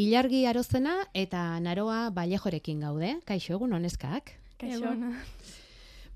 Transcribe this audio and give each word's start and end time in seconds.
Ilargi 0.00 0.46
arozena 0.48 0.94
eta 1.12 1.60
naroa 1.60 2.08
balejorekin 2.16 2.80
gaude. 2.80 3.18
Kaixo, 3.28 3.58
egun 3.58 3.74
honeskak. 3.76 4.30
Kaixo. 4.56 4.88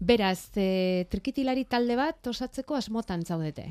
Beraz, 0.01 0.49
e, 0.57 1.05
trikitilari 1.13 1.67
talde 1.69 1.97
bat 1.97 2.27
osatzeko 2.27 2.77
asmotan 2.77 3.25
zaudete. 3.25 3.67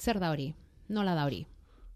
Zer 0.00 0.20
da 0.20 0.30
hori? 0.32 0.54
Nola 0.88 1.12
da 1.14 1.26
hori? 1.28 1.42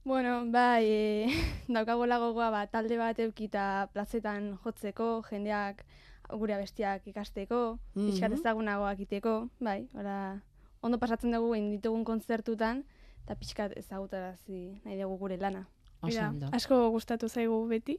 Bueno, 0.04 0.44
bai, 0.52 0.84
e, 0.84 1.28
daukagola 1.74 2.18
gogoa 2.20 2.50
ba, 2.52 2.66
talde 2.68 2.98
bat 3.00 3.18
eukita 3.24 3.88
plazetan 3.94 4.58
jotzeko, 4.60 5.22
jendeak 5.30 5.80
gure 6.28 6.58
bestiak 6.60 7.08
ikasteko, 7.08 7.78
mm 7.94 8.34
ezagunagoak 8.36 9.00
iteko, 9.00 9.48
bai, 9.60 9.86
ora, 9.94 10.42
ondo 10.82 10.98
pasatzen 10.98 11.32
dugu 11.32 11.54
egin 11.54 11.70
ditugun 11.72 12.04
kontzertutan, 12.04 12.84
eta 13.24 13.34
pixkat 13.34 13.72
ezagutarazi 13.80 14.80
nahi 14.84 15.00
dugu 15.00 15.16
gure 15.16 15.40
lana. 15.40 15.64
Oso 16.06 16.20
ondo. 16.28 16.48
asko 16.52 16.88
gustatu 16.90 17.28
zaigu 17.28 17.66
beti, 17.68 17.98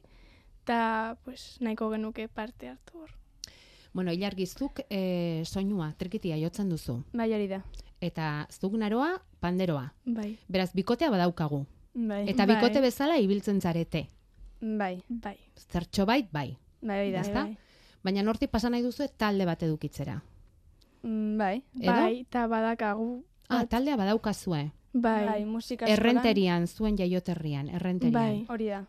eta 0.62 1.16
pues, 1.24 1.56
nahiko 1.60 1.90
genuke 1.90 2.28
parte 2.28 2.68
hartu 2.68 2.98
hor. 2.98 3.10
Bueno, 3.92 4.12
ilargiztuk 4.12 4.80
e, 4.90 5.42
soinua, 5.46 5.94
trikitia 5.96 6.36
jotzen 6.36 6.68
duzu. 6.68 7.02
Bai, 7.12 7.32
hori 7.32 7.46
da. 7.48 7.62
Eta 8.00 8.46
zuk 8.52 8.74
naroa, 8.76 9.22
panderoa. 9.40 9.92
Bai, 10.04 10.36
Beraz, 10.48 10.72
bikotea 10.74 11.08
badaukagu. 11.10 11.64
Bai, 11.94 12.28
Eta 12.28 12.44
Bai. 12.44 12.56
bikote 12.56 12.80
bezala 12.82 13.16
ibiltzen 13.18 13.60
zarete. 13.60 14.08
bai, 14.60 15.02
bai. 15.08 15.36
Zertxo 15.72 16.04
bait, 16.06 16.28
bai. 16.32 16.58
bai, 16.82 16.98
hori 17.00 17.12
da. 17.12 17.20
Ezta? 17.20 17.44
Bai, 17.44 17.56
Baina 18.04 18.22
nortik 18.22 18.50
pasa 18.50 18.68
nahi 18.70 18.82
duzu 18.82 19.08
talde 19.16 19.44
bat 19.46 19.62
edukitzera. 19.62 20.22
Mm, 21.02 21.38
bai, 21.38 21.62
Edo? 21.80 21.92
Bai, 21.92 22.20
eta 22.20 22.46
badakagu. 22.46 23.24
Ah, 23.48 23.64
taldea 23.66 23.96
badaukazue. 23.96 24.72
Bai, 24.92 25.26
bai, 25.26 25.44
musika 25.44 25.84
eskolan- 25.86 25.98
Errenterian, 25.98 26.66
zuen 26.66 26.96
jaioterrian, 26.96 27.68
errenterian. 27.68 28.12
Bai. 28.12 28.46
Hori 28.48 28.66
da. 28.68 28.84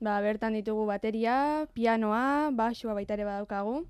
Ba, 0.00 0.20
bertan 0.20 0.52
ditugu 0.54 0.84
bateria, 0.86 1.66
pianoa, 1.74 2.50
basua 2.52 2.94
baita 2.94 3.14
ere 3.14 3.24
badaukagu. 3.24 3.86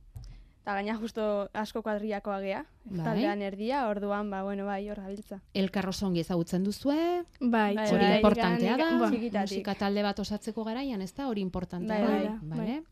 Eta 0.63 0.75
gaina 0.75 0.95
justo 0.95 1.49
asko 1.55 1.83
kuadriakoa 1.83 2.41
gea. 2.41 2.65
Bai. 2.85 3.05
Taldean 3.05 3.41
erdia, 3.43 3.89
orduan, 3.89 4.29
ba, 4.31 4.43
bueno, 4.45 4.67
bai, 4.67 4.89
hor 4.91 5.01
gabiltza. 5.01 5.41
Elkar 5.55 5.89
oso 5.89 6.07
ongi 6.07 6.21
ezagutzen 6.21 6.63
duzue, 6.65 7.25
bai, 7.41 7.75
Bai, 7.75 7.89
hori 7.89 8.05
bai, 8.05 8.17
importantea 8.17 8.77
da, 8.77 8.91
nik- 8.91 9.01
ba, 9.01 9.09
txikitatik. 9.11 9.51
musika 9.57 9.75
talde 9.75 10.03
bat 10.03 10.19
osatzeko 10.21 10.65
garaian, 10.65 11.01
ez 11.03 11.15
da, 11.15 11.27
hori 11.29 11.41
importantea 11.41 11.99
Bai, 12.07 12.25
da. 12.25 12.39
bai. 12.43 12.59
Bale? 12.59 12.83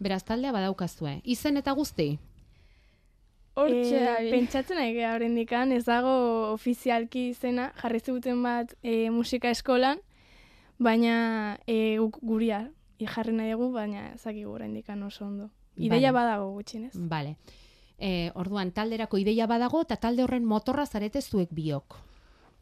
Beraz, 0.00 0.22
taldea 0.24 0.52
badaukazue. 0.52 1.20
Izen 1.24 1.56
eta 1.56 1.72
guzti? 1.72 2.18
Hortxe, 3.58 4.00
dabil. 4.04 4.30
pentsatzen 4.30 4.78
nahi 4.78 4.94
gara 4.94 5.16
horrendikan, 5.16 5.72
ez 5.74 5.84
dago 5.84 6.14
ofizialki 6.54 7.28
izena, 7.34 7.72
jarri 7.82 8.00
zuten 8.00 8.42
bat 8.42 8.74
e, 8.82 9.10
musika 9.10 9.50
eskolan, 9.50 9.98
baina 10.78 11.58
e, 11.66 11.98
guk 11.98 12.20
guria 12.22 12.68
jarri 13.06 13.32
nahi 13.32 13.52
dugu, 13.52 13.72
baina 13.74 14.12
ezakigu 14.14 14.52
horrendikan 14.52 15.02
oso 15.02 15.26
ondo. 15.26 15.50
Ideia 15.76 16.10
Vale. 16.10 16.24
badago 16.24 16.50
gutxinez. 16.56 16.92
Bale. 16.94 17.36
E, 17.98 18.30
orduan, 18.34 18.72
talderako 18.72 19.18
ideia 19.18 19.46
badago, 19.46 19.82
eta 19.82 19.96
talde 19.96 20.24
horren 20.24 20.44
motorra 20.44 20.86
zarete 20.86 21.22
zuek 21.22 21.52
biok. 21.54 21.98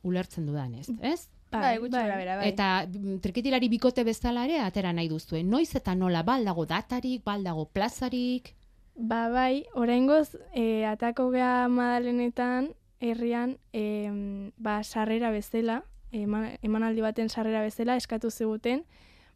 Ulertzen 0.05 0.47
dudanez, 0.47 0.89
ez? 1.01 1.29
Bai, 1.51 1.79
gutxi 1.79 1.97
gara 1.97 2.17
bera, 2.19 2.37
bai. 2.37 2.51
Eta 2.51 2.69
mm, 2.87 3.21
trikitilari 3.25 3.69
bikote 3.73 4.05
bezala 4.05 4.45
ere 4.45 4.61
atera 4.61 4.93
nahi 4.93 5.09
duzue. 5.09 5.43
Noiz 5.43 5.75
eta 5.79 5.95
nola 5.95 6.23
baldago 6.23 6.67
datarik, 6.67 7.23
baldago 7.25 7.69
plazarik. 7.73 8.53
Ba 8.97 9.29
bai, 9.29 9.67
oraingoz 9.75 10.37
e, 10.55 10.85
atako 10.89 11.31
gea 11.31 11.69
madalenetan 11.69 12.71
herrian 13.01 13.59
e, 13.73 14.53
ba, 14.57 14.83
sarrera 14.83 15.31
bezala, 15.31 15.83
eman, 16.13 16.57
emanaldi 16.65 17.05
baten 17.05 17.29
sarrera 17.29 17.61
bezala 17.61 17.97
eskatu 18.01 18.31
ziguten 18.31 18.87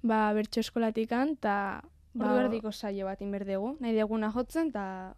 ba, 0.03 0.33
bertso 0.33 0.61
eskolatikan, 0.61 1.36
eta 1.36 1.83
Ordu 2.19 2.41
erdiko 2.42 2.72
saio 2.72 3.06
bat 3.06 3.20
inberdegu. 3.22 3.77
Nahi 3.81 3.94
deguna 3.94 4.33
jotzen, 4.34 4.72
eta 4.72 5.14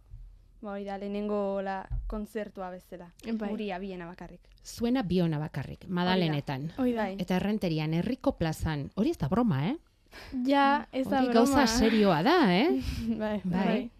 ba, 0.61 0.75
hori 0.75 0.85
da, 0.85 0.99
lehenengo 1.01 1.63
la 1.65 1.79
kontzertua 2.11 2.69
bezala. 2.75 3.09
Bai. 3.25 3.49
Guria 3.49 3.79
biena 3.81 4.07
bakarrik. 4.11 4.43
Zuena 4.63 5.03
biona 5.03 5.41
bakarrik, 5.41 5.87
madalenetan. 5.89 6.69
Hoi 6.79 6.93
da. 6.93 7.07
Bai. 7.07 7.17
Eta 7.23 7.39
errenterian, 7.39 7.95
herriko 7.95 8.37
plazan. 8.39 8.91
Hori 8.95 9.15
ez 9.15 9.19
da 9.19 9.31
broma, 9.33 9.65
eh? 9.71 9.77
Ja, 10.47 10.87
ez 10.93 11.07
da 11.09 11.23
Hori 11.23 11.33
broma. 11.33 11.41
gauza 11.41 11.67
serioa 11.67 12.23
da, 12.23 12.37
eh? 12.53 12.69
bai. 13.23 13.39
Bai. 13.45 13.91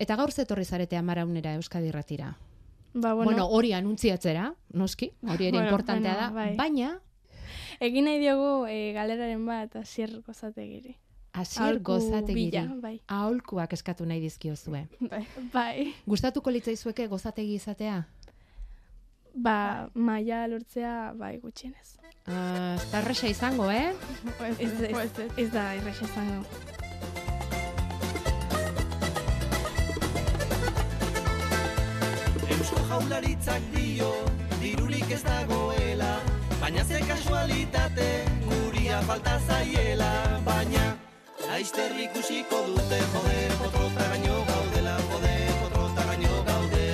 Eta 0.00 0.16
gaur 0.16 0.32
zetorri 0.32 0.64
zarete 0.64 0.96
amaraunera 0.96 1.52
Euskadi 1.58 1.90
Irratira. 1.92 2.32
Ba, 2.94 3.12
Bueno, 3.14 3.24
bueno, 3.24 3.46
hori 3.48 3.72
anuntziatzera, 3.76 4.54
noski, 4.72 5.12
hori 5.22 5.46
ere 5.46 5.58
Bueno, 5.58 5.68
importantea 5.68 6.14
bueno, 6.14 6.26
da, 6.26 6.30
bai. 6.34 6.56
baina 6.56 7.00
egin 7.80 8.04
nahi 8.04 8.18
diogu 8.20 8.66
e, 8.68 8.92
galeraren 8.96 9.44
bat 9.46 9.76
asier 9.76 10.10
gozategiri. 10.26 10.96
Aholku 11.32 11.92
gozategiri. 11.92 12.50
bila, 12.50 12.64
bai. 12.82 13.00
Aholkuak 13.06 13.72
eskatu 13.72 14.04
nahi 14.06 14.20
dizkiozue. 14.20 14.86
bai. 15.00 15.22
Bai. 15.52 15.94
Gustatuko 16.06 16.50
litzaizueke 16.50 17.06
gozategi 17.06 17.54
izatea? 17.54 18.02
Ba, 19.34 19.88
maila 19.94 20.46
lortzea, 20.50 21.12
bai, 21.16 21.36
gutxienez. 21.38 21.98
Uh, 22.26 22.76
tarresa 22.90 23.28
izango, 23.30 23.70
eh? 23.70 23.94
Ez, 24.58 24.80
ez, 24.90 25.10
ez 25.36 25.50
da, 25.52 25.74
erresa 25.78 26.04
izango. 26.04 26.44
Jaularitzak 32.90 33.62
dio, 33.74 34.10
dirurik 34.60 35.10
ez 35.14 35.22
dagoela, 35.22 36.10
baina 36.60 36.84
ze 36.84 36.98
kasualitate, 37.06 38.08
guria 38.48 38.98
falta 39.06 39.38
zaiela, 39.46 40.10
baina 40.44 40.90
Aister 41.50 41.92
ikusiko 41.98 42.58
dute, 42.66 42.98
joder, 43.12 43.52
potrota 43.60 44.04
gaino 44.10 44.36
gaudela, 44.48 44.92
joder, 45.10 45.48
potrota 45.62 46.04
gaino 46.08 46.42
gaude. 46.46 46.84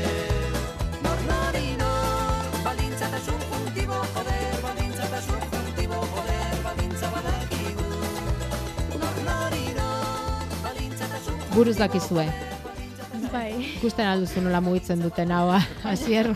Nor 1.05 1.21
nori 1.29 1.67
nor, 1.83 2.49
balintzatasun 2.65 3.45
puntibo, 3.51 4.01
joder, 4.15 4.57
balintzatasun 4.65 5.47
puntibo, 5.53 6.01
joder, 6.15 6.57
balintza 6.65 7.13
badakigu. 7.15 7.89
Nor 9.05 9.23
nori 9.29 9.65
nor, 9.79 10.59
balintzatasun 10.65 11.49
Buruz 11.55 11.77
dakizue. 11.85 12.29
Bai. 13.67 13.75
Ikusten 13.77 14.07
alduzu 14.07 14.41
nola 14.45 14.61
mugitzen 14.63 15.01
duten 15.03 15.31
hau, 15.35 15.51
hasier 15.91 16.29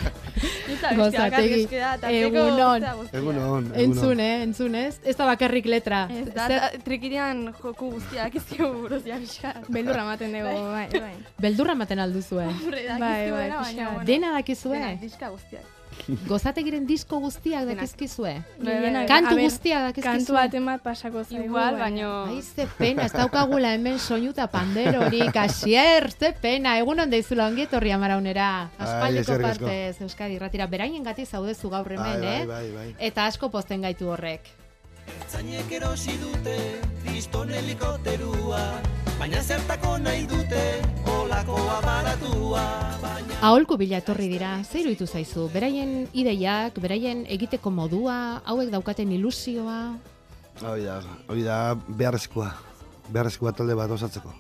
gozategi. 0.97 1.63
Egunon. 2.11 2.85
Egun 3.13 3.39
on, 3.39 3.67
egun 3.75 3.81
Entzun, 3.85 4.21
eh? 4.21 4.43
Entzun, 4.45 4.75
ez? 4.75 4.99
Ez 5.05 5.17
da 5.19 5.27
bakarrik 5.31 5.67
letra. 5.71 6.03
Eta 6.11 6.47
Zer- 6.51 6.79
trikitian 6.85 7.43
joku 7.63 7.91
guztiak 7.97 8.35
izkio 8.41 8.73
buruz 8.77 9.03
ja 9.07 9.19
pixka. 9.23 9.55
Beldurra 9.69 10.05
ematen 10.07 10.33
dugu, 10.37 10.55
bai, 10.71 10.87
bai. 10.95 11.13
Beldurra 11.41 11.77
ematen 11.79 12.03
alduzue. 12.07 12.47
Hombre, 12.47 12.87
Bai, 12.87 13.01
dakizkigu 13.01 13.37
bai, 13.37 13.75
dena. 13.75 14.05
Dena 14.13 14.33
dakizue? 14.39 14.83
Diska 15.03 15.31
guztiak. 15.35 15.77
Gozategiren 16.29 16.87
disko 16.89 17.21
guztiak 17.23 17.67
dakizkizue? 17.69 18.33
Kantu 19.09 19.37
guztiak 19.41 19.89
dakizkizue? 19.91 20.13
Kantu 20.13 20.37
baten 20.37 20.69
bat 20.69 20.83
pasako 20.85 21.25
zaigu. 21.25 21.45
Igual, 21.49 21.79
baino... 21.81 22.11
Ai, 22.31 22.41
ze 22.43 22.67
pena, 22.79 23.07
ez 23.09 23.13
daukagula 23.15 23.75
hemen 23.77 23.99
soinu 23.99 24.33
eta 24.35 24.47
panderorik, 24.53 25.37
asier, 25.47 26.11
ze 26.13 26.33
pena, 26.33 26.77
egun 26.79 27.05
hon 27.05 27.13
deizula 27.13 27.49
ongi 27.51 27.67
etorri 27.69 27.93
amaraunera, 27.97 28.71
aspaldiko 28.79 29.39
partez, 29.43 30.01
Euskadi 30.07 30.39
Irratira, 30.39 30.67
beraien 30.71 31.05
gati 31.05 31.27
zaudezu 31.27 31.71
gaur 31.73 31.93
hemen, 31.97 32.25
bai, 32.25 32.41
eh? 32.41 32.47
bai, 32.47 32.65
bai. 32.77 32.89
Eta 33.11 33.27
asko 33.31 33.51
pozten 33.53 33.83
gaitu 33.87 34.11
horrek. 34.11 34.53
Zainek 35.31 35.73
erosi 35.81 36.17
dute, 36.23 36.57
kriston 37.05 37.51
helikopterua, 37.55 38.63
baina 39.21 39.43
zertako 39.45 39.97
nahi 40.01 40.25
dute, 40.29 40.63
olako 41.13 41.57
abaratua, 41.77 42.65
baina... 43.03 43.37
Aholku 43.45 43.77
bila 43.81 43.99
etorri 44.01 44.29
dira, 44.33 44.53
ze 44.65 44.81
iruditu 44.81 45.07
zaizu, 45.07 45.49
beraien 45.53 46.07
ideiak, 46.17 46.79
beraien 46.81 47.27
egiteko 47.29 47.71
modua, 47.73 48.41
hauek 48.49 48.73
daukaten 48.73 49.13
ilusioa, 49.19 49.81
Hoi 50.61 50.83
da, 50.85 50.99
hoi 51.31 51.41
da 51.41 51.57
beharrezkoa. 51.89 52.51
Beharrezkoa 53.11 53.53
talde 53.57 53.73
bat 53.79 53.91
osatzeko. 53.95 54.33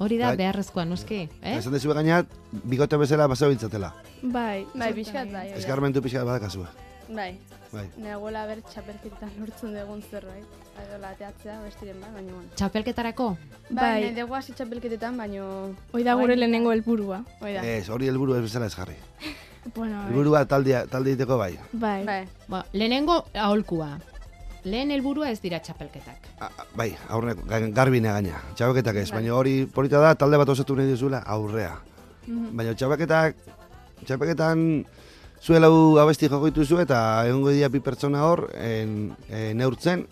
hori 0.00 0.16
da 0.16 0.30
Bai. 0.30 0.36
beharrezkoa, 0.40 0.86
noski, 0.88 1.26
eh? 1.42 1.56
Esan 1.58 1.74
dezu 1.76 1.92
gainat, 1.92 2.30
bigote 2.64 2.96
bezala 2.96 3.26
basabiltzatela. 3.28 3.90
Bai, 4.22 4.64
Bai, 4.72 4.86
zertan 4.86 4.94
pixkat 4.94 5.26
bai. 5.26 5.32
bai. 5.34 5.42
hori 5.42 5.52
da. 5.52 5.58
Eskarmentu 5.60 6.00
pixka 6.02 6.24
badakazue. 6.24 6.64
Bai. 7.10 7.38
Bai. 7.72 7.86
Negoela 7.98 8.44
ber 8.46 8.60
txapelketan 8.62 9.30
lortzen 9.40 9.72
dugun 9.74 10.02
zerbait. 10.10 10.44
Adola 10.80 11.10
ateatzea, 11.14 11.56
bestiren 11.64 11.98
bat, 12.00 12.12
baina 12.14 12.32
bueno. 12.32 12.48
Txapelketarako? 12.56 13.26
Bai, 13.70 13.74
Bai. 13.80 14.02
nahi 14.04 14.14
dugu 14.20 14.34
hasi 14.38 14.52
txapelketetan, 14.54 15.16
baina... 15.18 15.44
Hoi 15.92 16.02
da 16.06 16.14
gure 16.14 16.34
Bai. 16.34 16.38
lehenengo 16.44 16.72
helburua. 16.72 17.22
Hoi 17.40 17.52
da. 17.56 17.64
Ez, 17.66 17.88
hori 17.90 18.08
helburu 18.08 18.34
ez 18.38 18.42
bezala 18.48 18.66
ez 18.70 18.74
jarri. 18.78 18.96
Bueno, 19.74 19.98
bai. 19.98 20.06
Helburua 20.08 20.38
taldea, 20.48 20.86
talde 20.88 21.10
egiteko 21.12 21.36
bai. 21.36 21.50
Bai. 21.72 21.98
Bai. 22.06 22.22
Ba, 22.48 22.62
lehenengo 22.72 23.18
aholkua. 23.34 23.90
Lehen 24.64 24.90
helburua 24.94 25.28
ez 25.30 25.40
dira 25.42 25.58
txapelketak. 25.60 26.30
A, 26.40 26.46
a- 26.48 26.64
bai, 26.76 26.94
aurreko, 27.12 27.44
ga- 27.48 27.68
garbine 27.76 28.08
gaina. 28.08 28.40
Txabaketak 28.56 28.96
ez, 29.02 29.10
Bai. 29.10 29.18
baina 29.20 29.34
hori 29.36 29.66
polita 29.66 30.00
da, 30.00 30.14
talde 30.14 30.38
bat 30.40 30.48
osatu 30.48 30.76
nahi 30.78 30.88
duzuela 30.94 31.20
aurrea. 31.36 31.74
Baina 32.26 32.72
txabaketak, 32.74 33.36
txabaketan 34.06 34.64
zuela 35.40 35.68
hu 35.72 35.98
abesti 35.98 36.28
jokoitu 36.28 36.64
zu 36.64 36.78
eta 36.80 37.26
egongo 37.26 37.50
dira 37.50 37.68
bi 37.68 37.80
pertsona 37.80 38.24
hor 38.26 38.50
en, 38.54 39.12
en 39.28 39.56
neurtzen 39.56 40.06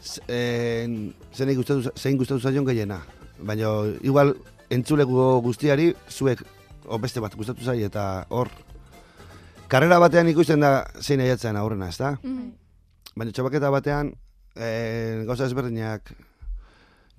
Z- 0.00 0.22
en, 0.32 1.12
zein 1.36 1.52
gustatu 1.56 1.90
zein 1.94 2.16
gustatu 2.16 2.40
zaion 2.40 2.64
gehiena. 2.64 3.02
Baina 3.44 3.68
igual 4.00 4.32
entzuleko 4.72 5.42
guztiari 5.44 5.90
zuek 6.08 6.40
o 6.88 6.98
beste 6.98 7.20
bat 7.20 7.34
gustatu 7.36 7.64
zai 7.64 7.82
eta 7.84 8.24
hor 8.30 8.48
karrera 9.68 9.98
batean 10.00 10.28
ikusten 10.32 10.60
da 10.64 10.86
zein 11.00 11.20
aiatzen 11.20 11.56
aurrena, 11.56 11.88
ezta? 11.92 12.16
Mhm. 12.22 12.50
Baina 13.14 13.32
txabaketa 13.32 13.70
batean 13.70 14.14
e, 14.56 15.24
gauza 15.28 15.44
ezberdinak 15.44 16.14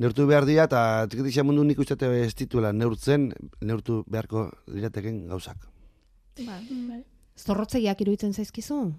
neurtu 0.02 0.26
behar 0.26 0.48
dira 0.50 0.66
eta 0.66 1.06
trikitixa 1.08 1.46
mundu 1.46 1.64
nik 1.64 1.80
uste 1.80 1.96
ez 2.24 2.34
dituela 2.34 2.74
neurtzen, 2.74 3.30
neurtu 3.62 4.04
beharko 4.08 4.50
lirateken 4.66 5.28
gauzak. 5.30 5.71
Ba, 6.46 6.60
bai. 6.90 7.04
Zorrotzegiak 7.38 8.02
iruditzen 8.02 8.34
zaizkizu? 8.34 8.94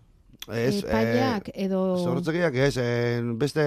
Ez, 0.48 0.82
Epaileak 0.84 1.50
edo 1.54 1.82
Zorrotzekiak 2.02 2.54
ez, 2.54 2.76
en, 2.82 3.38
beste 3.38 3.62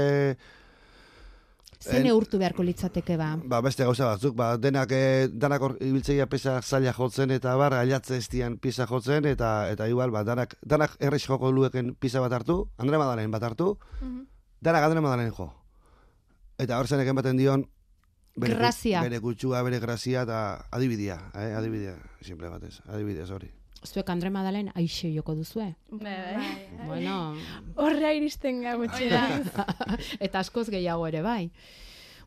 zen 1.80 1.98
en- 2.02 2.04
neurtu 2.08 2.38
beharko 2.42 2.64
litzateke 2.64 3.16
ba. 3.18 3.36
ba, 3.46 3.62
beste 3.62 3.84
gauza 3.86 4.06
batzuk, 4.10 4.36
ba, 4.36 4.58
denak, 4.58 4.92
e, 4.92 5.28
danak 5.32 5.62
ibiltzeia 5.80 6.26
pesa 6.28 6.62
zaila 6.62 6.94
jotzen 6.94 7.32
eta 7.32 7.56
bar, 7.56 7.74
ailatze 7.74 8.18
ez 8.18 8.28
dian 8.30 8.58
pisa 8.58 8.88
jotzen 8.90 9.26
eta 9.26 9.70
eta 9.72 9.88
igual, 9.88 10.12
ba, 10.12 10.24
danak, 10.24 10.58
danak 10.66 10.98
errex 11.00 11.28
joko 11.28 11.52
lueken 11.52 11.94
pisa 11.96 12.20
bat 12.20 12.34
hartu, 12.34 12.70
Andre 12.78 12.98
Madalen 12.98 13.32
bat 13.32 13.44
hartu, 13.44 13.78
Mhm. 14.02 14.26
danak 14.62 14.84
Andre 14.84 15.02
Madalen 15.02 15.32
jo. 15.32 15.54
Eta 16.58 16.80
hor 16.80 16.88
zenek 16.88 17.08
ematen 17.08 17.38
dion, 17.38 17.68
bere, 18.36 18.56
Grazia. 18.56 19.02
bere 19.04 19.20
kutsua, 19.22 19.62
bere 19.62 19.80
grazia 19.80 20.24
eta 20.24 20.66
adibidea, 20.72 21.32
eh? 21.36 21.54
adibidea, 21.56 21.96
simple 22.22 22.50
batez, 22.50 22.82
adibidea, 22.88 23.26
sorry. 23.28 23.52
Zuek 23.86 24.10
Andre 24.10 24.30
Madalen 24.30 24.72
aixe 24.76 25.12
joko 25.14 25.36
duzue. 25.36 25.74
Bai, 25.92 26.16
bai. 26.36 26.88
Bueno, 26.88 27.36
Horrea 27.76 28.14
iristen 28.14 28.62
ga 28.66 28.76
gutxira. 28.76 29.26
eta 30.26 30.40
askoz 30.42 30.68
gehiago 30.70 31.08
ere 31.08 31.22
bai. 31.22 31.52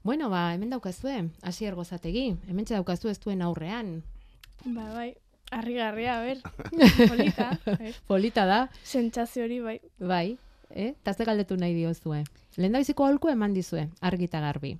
Bueno, 0.03 0.31
ba, 0.31 0.55
hemen 0.55 0.71
daukazue, 0.71 1.29
hasier 1.43 1.75
gozategi. 1.75 2.37
Hemen 2.49 2.69
daukazu 2.69 3.11
ez 3.11 3.19
duen 3.21 3.43
aurrean. 3.43 4.03
ba, 4.65 4.93
bai. 4.95 5.15
Arrigarria, 5.51 6.19
a 6.19 6.23
ber. 6.23 6.39
Polita. 7.09 7.59
Polita 8.07 8.45
da, 8.47 8.69
Sentsazio 8.83 9.45
hori, 9.45 9.61
bai. 9.61 9.81
bai. 9.99 10.39
Eh? 10.71 10.95
Tazte 11.03 11.25
galdetu 11.25 11.57
nahi 11.57 11.75
diozue. 11.75 12.25
Lehen 12.57 12.73
da 12.73 12.83
biziko 12.83 13.07
aholku 13.07 13.31
eman 13.33 13.55
dizue, 13.55 13.89
argita 14.01 14.41
garbi. 14.41 14.77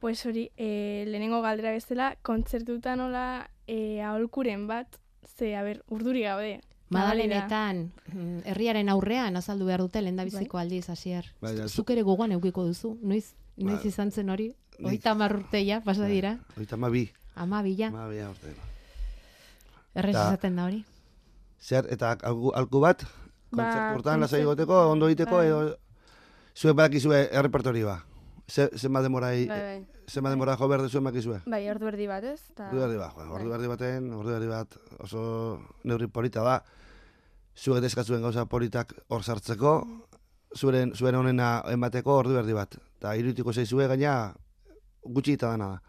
Pues 0.00 0.26
hori, 0.26 0.50
e, 0.56 1.04
lehenengo 1.06 1.40
galdera 1.42 1.72
bezala, 1.72 2.16
kontzertutan 2.22 2.98
nola 2.98 3.48
e, 3.66 4.02
aholkuren 4.02 4.66
bat, 4.66 4.98
ze, 5.26 5.54
a 5.56 5.62
ber, 5.62 5.82
urduri 5.88 6.22
gaude. 6.22 6.60
Madalena. 6.92 7.46
Madalenetan, 7.48 7.92
mm, 8.12 8.38
herriaren 8.44 8.88
aurrean 8.92 9.36
azaldu 9.36 9.64
behar 9.64 9.80
dute 9.80 10.02
lehen 10.02 10.16
da 10.16 10.24
biziko 10.24 10.58
aldiz, 10.58 10.90
hasier. 10.90 11.24
Bai, 11.40 11.54
Zuk 11.68 11.88
ere 11.90 12.02
gogoan 12.02 12.32
eukiko 12.32 12.64
duzu, 12.66 12.98
noiz, 13.02 13.32
noiz 13.56 13.80
Ba. 13.82 13.88
izan 13.88 14.10
zen 14.12 14.28
hori? 14.28 14.50
Oita 14.84 15.14
marrurteia, 15.14 15.80
pasa 15.84 16.04
dira, 16.06 16.38
Oita 16.58 16.76
ma 16.76 16.88
bi, 16.90 17.10
ama 17.34 17.62
bila, 17.62 17.90
ma 17.90 18.08
bi 18.08 18.18
aurte. 18.20 18.52
errez 19.94 20.14
izaten 20.16 20.56
da 20.56 20.64
hori. 20.66 20.84
Zer, 21.62 21.86
eta 21.94 22.16
algu, 22.22 22.52
alku 22.54 22.80
bat, 22.80 23.04
Ba, 23.52 23.56
kontzertu 23.56 23.94
hortan 23.96 24.20
lasai 24.20 24.40
kontzert- 24.42 24.46
goteko, 24.66 24.90
ondo 24.92 25.08
egiteko, 25.08 25.36
bai. 25.36 25.46
edo 25.46 25.76
zuek 26.56 26.74
badakizue 26.76 27.28
errepertorioa. 27.32 27.98
Ze, 28.50 28.68
zenbat 28.76 29.02
demora, 29.04 29.28
Bai, 29.28 29.46
bai. 29.48 29.86
Zenbat 30.12 30.34
demora 30.34 30.54
jo 30.60 30.68
behar 30.68 30.82
duzuen 30.84 31.04
bakizue? 31.08 31.38
Bai, 31.48 31.62
ordu 31.72 31.88
erdi 31.88 32.06
bat, 32.10 32.24
ez? 32.28 32.40
Ta... 32.56 32.68
Ordu 32.68 32.82
erdi 32.84 32.98
bat, 33.00 33.16
ordu 33.24 33.48
Bai. 33.48 33.56
erdi 33.58 33.70
baten, 33.70 34.10
ordu 34.18 34.34
erdi 34.36 34.48
bat 34.50 34.76
oso 35.00 35.22
neurri 35.88 36.08
polita 36.12 36.44
da. 36.44 36.58
Zuek 37.56 37.82
deskazuen 37.84 38.22
gauza 38.24 38.44
politak 38.48 38.92
hor 39.12 39.24
sartzeko, 39.24 39.72
zuen, 40.56 40.92
zuen 40.96 41.16
honena 41.16 41.62
emateko 41.72 42.18
ordu 42.22 42.36
erdi 42.40 42.56
bat. 42.56 42.76
Eta 43.00 43.16
irutiko 43.20 43.52
zaizue 43.52 43.88
gaina 43.88 44.34
gutxi 45.02 45.34
eta 45.40 45.54
dana 45.56 45.72
da. 45.74 45.80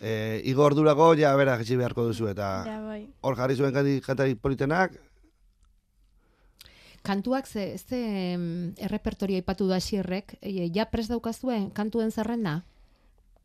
E, 0.00 0.10
igo 0.48 0.64
ordurako, 0.64 1.10
ja, 1.18 1.34
bera, 1.36 1.58
jetxi 1.60 1.76
beharko 1.76 2.06
duzu, 2.08 2.30
eta 2.30 2.48
Ja, 2.64 2.78
bai. 2.86 3.02
hor 3.20 3.36
jarri 3.36 3.56
zuen 3.58 3.74
kantari 4.06 4.34
politenak, 4.34 4.96
Kantuak 7.02 7.46
ze, 7.48 7.78
ze 7.78 7.96
em, 8.34 8.74
errepertorio 8.76 9.38
aipatu 9.40 9.66
da 9.68 9.78
xierrek, 9.80 10.34
e, 10.42 10.68
ja 10.74 10.84
prest 10.92 11.08
daukazue 11.08 11.70
kantuen 11.72 12.10
zerrenda? 12.12 12.58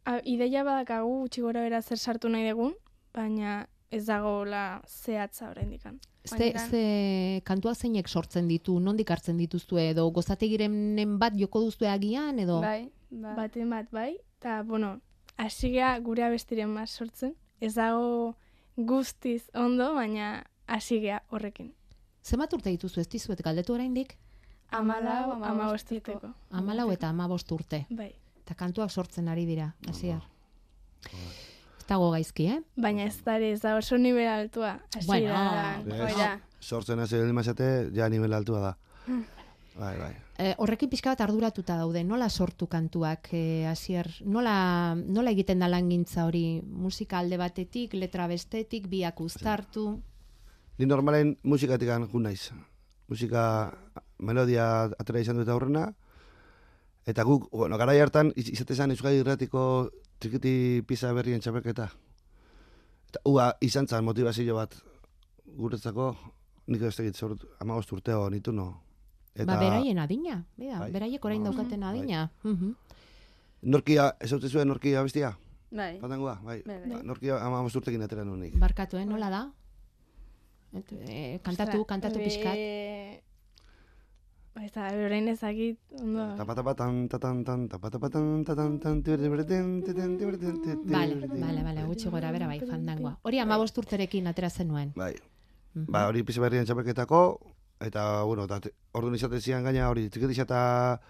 A, 0.05 0.19
ideia 0.23 0.63
badakagu 0.63 1.21
gutxi 1.23 1.41
gora 1.41 1.61
bera 1.65 1.81
zer 1.81 1.97
sartu 1.97 2.29
nahi 2.29 2.49
dugun, 2.49 2.73
baina 3.13 3.67
ez 3.91 4.05
dagoela 4.05 4.81
zehatza 4.87 5.49
oraindikan. 5.49 5.99
Ze, 6.25 6.35
Gainera- 6.37 6.69
ze 6.69 7.41
kantuak 7.45 7.75
zeinek 7.77 8.07
sortzen 8.09 8.47
ditu, 8.47 8.79
nondik 8.79 9.09
hartzen 9.11 9.37
dituzue, 9.37 9.89
edo 9.91 10.07
gozategirenen 10.11 11.17
bat 11.19 11.33
joko 11.37 11.61
duzue 11.61 11.87
agian, 11.89 12.39
edo... 12.39 12.59
Bai, 12.61 12.91
bai. 13.11 13.35
Baten 13.35 13.69
bat 13.69 13.89
bai, 13.91 14.17
eta, 14.39 14.61
bueno, 14.63 14.99
hasi 15.37 15.69
gea 15.71 15.97
gure 15.99 16.23
abestiren 16.25 16.73
bat 16.75 16.89
sortzen. 16.89 17.35
Ez 17.61 17.73
dago 17.75 18.35
guztiz 18.75 19.49
ondo, 19.53 19.93
baina 19.95 20.43
hasi 20.67 20.99
gea 20.99 21.21
horrekin. 21.29 21.73
Zenbat 22.25 22.53
urte 22.57 22.69
dituzu 22.73 22.99
ez 23.01 23.07
dizuet 23.07 23.41
galdetu 23.45 23.73
oraindik? 23.73 24.17
Amalau, 24.71 25.31
Amalau, 25.31 25.43
amabosteko. 25.53 26.33
Amalau 26.49 26.91
eta 26.91 27.09
amabost 27.09 27.51
urte. 27.51 27.85
Bai. 27.89 28.11
Eta 28.45 28.55
kantuak 28.59 28.91
sortzen 28.93 29.27
ari 29.27 29.47
dira, 29.49 29.71
hasier. 29.89 30.21
Ez 31.09 31.85
dago 31.89 32.11
gaizki, 32.13 32.47
eh? 32.53 32.59
Baina 32.77 33.07
ez 33.09 33.17
da 33.25 33.39
ez 33.41 33.59
da 33.63 33.75
oso 33.77 33.97
nivel 33.97 34.29
altua. 34.29 34.77
Bueno. 35.07 35.33
Hoi 35.89 36.13
da. 36.17 36.35
sortzen 36.61 37.01
hasi 37.01 37.17
baldin 37.17 37.35
mazate, 37.35 37.89
ja 37.93 38.09
nivel 38.09 38.33
altua 38.33 38.61
da. 38.61 38.75
Hmm. 39.07 39.25
Bai, 39.75 39.97
bai. 39.99 40.13
E, 40.39 40.53
horrekin 40.61 40.89
pixka 40.89 41.11
bat 41.11 41.21
arduratuta 41.25 41.75
daude, 41.77 42.03
nola 42.07 42.29
sortu 42.29 42.67
kantuak, 42.71 43.27
e, 43.33 43.65
hasier, 43.67 44.07
nola, 44.23 44.95
nola 44.95 45.33
egiten 45.35 45.59
da 45.59 45.67
langintza 45.67 46.25
hori, 46.25 46.61
musika 46.63 47.19
alde 47.19 47.37
batetik, 47.41 47.93
letra 47.93 48.27
bestetik, 48.31 48.87
biak 48.87 49.19
uztartu, 49.25 49.89
Ni 50.75 50.85
normalen 50.85 51.37
musikatik 51.43 51.87
jun 52.11 52.23
naiz. 52.27 52.51
Musika 53.07 53.71
melodia 54.19 54.89
atera 54.99 55.21
izan 55.23 55.37
dut 55.39 55.47
aurrena. 55.47 55.93
Eta 57.05 57.23
guk, 57.23 57.49
bueno, 57.51 57.77
garai 57.77 57.99
hartan, 58.01 58.31
iz- 58.35 58.49
izate 58.49 58.75
zen 58.75 58.91
Euskadi 58.91 59.19
Irratiko 59.21 59.91
trikiti 60.19 60.81
pisa 60.87 61.11
berrien 61.13 61.39
txapelketa. 61.41 61.89
Eta 63.09 63.19
ua 63.29 63.51
izan 63.61 63.87
zen 63.87 64.03
motivazio 64.03 64.55
bat 64.55 64.73
guretzako, 65.45 66.15
nik 66.67 66.81
ez 66.81 66.95
tegit, 66.95 67.15
zort, 67.15 67.43
amagost 67.61 67.91
urteo 67.93 68.29
nitu 68.29 68.51
no. 68.51 68.81
Eta 69.35 69.45
ba, 69.53 69.59
beraien 69.59 69.99
adina, 69.99 70.39
bera, 70.57 70.79
Bai. 70.79 70.91
beraiek 70.91 71.25
orain 71.25 71.43
daukaten 71.43 71.83
adina. 71.83 72.29
Mhm. 72.43 72.73
norkia, 73.65 74.15
ez 74.19 74.31
haute 74.33 74.47
zuen 74.49 74.67
norkia 74.67 75.01
bestia? 75.03 75.31
Bai. 75.71 75.99
Fandangoa, 75.99 76.35
bai. 76.43 76.61
Bai, 76.65 76.75
bai. 76.85 76.89
Ba, 76.89 77.03
Norkia 77.03 77.39
amagost 77.43 77.75
urtekin 77.75 78.01
atera 78.05 78.23
nuen 78.23 78.39
nik. 78.39 78.53
Barkatu, 78.59 78.97
eh, 78.97 79.05
nola 79.05 79.29
da? 79.29 79.39
Et, 80.73 80.91
e, 80.91 81.39
kantatu, 81.43 81.81
Ostra, 81.81 81.85
kantatu 81.95 82.19
be- 82.19 82.23
pixkat. 82.25 82.53
Ba, 82.53 83.24
ez 84.63 84.71
da, 84.71 84.87
orain 85.05 85.27
ezakit, 85.27 85.77
ondo. 85.99 86.25
Tapatapatan, 86.39 87.07
tatan, 87.11 87.43
tan, 87.43 87.65
tapatapatan, 87.69 88.43
tatan, 88.47 88.77
tan, 88.79 89.01
tibertiberten, 89.03 89.81
teten, 89.83 90.17
tiberten, 90.17 90.61
teten, 90.63 90.91
Bale, 90.91 91.15
bale, 91.27 91.63
bale, 91.63 91.83
gutxi 91.89 92.09
gora 92.09 92.31
bera 92.31 92.47
bai, 92.47 92.59
fandangoa. 92.61 93.17
Hori 93.23 93.39
amabost 93.43 93.77
urterekin 93.77 94.27
atera 94.27 94.49
zenuen. 94.49 94.93
Bai, 94.95 95.13
Mhm. 95.75 95.91
ba, 95.91 96.07
hori 96.07 96.23
pisa 96.23 96.41
berrien 96.41 96.65
txapelketako, 96.65 97.39
eta, 97.81 98.23
bueno, 98.23 98.45
eta 98.45 98.61
orduan 98.93 99.15
izaten 99.15 99.41
zian 99.41 99.63
gaina 99.63 99.89
hori, 99.89 100.09
triketixa 100.09 100.43
eta 100.43 101.01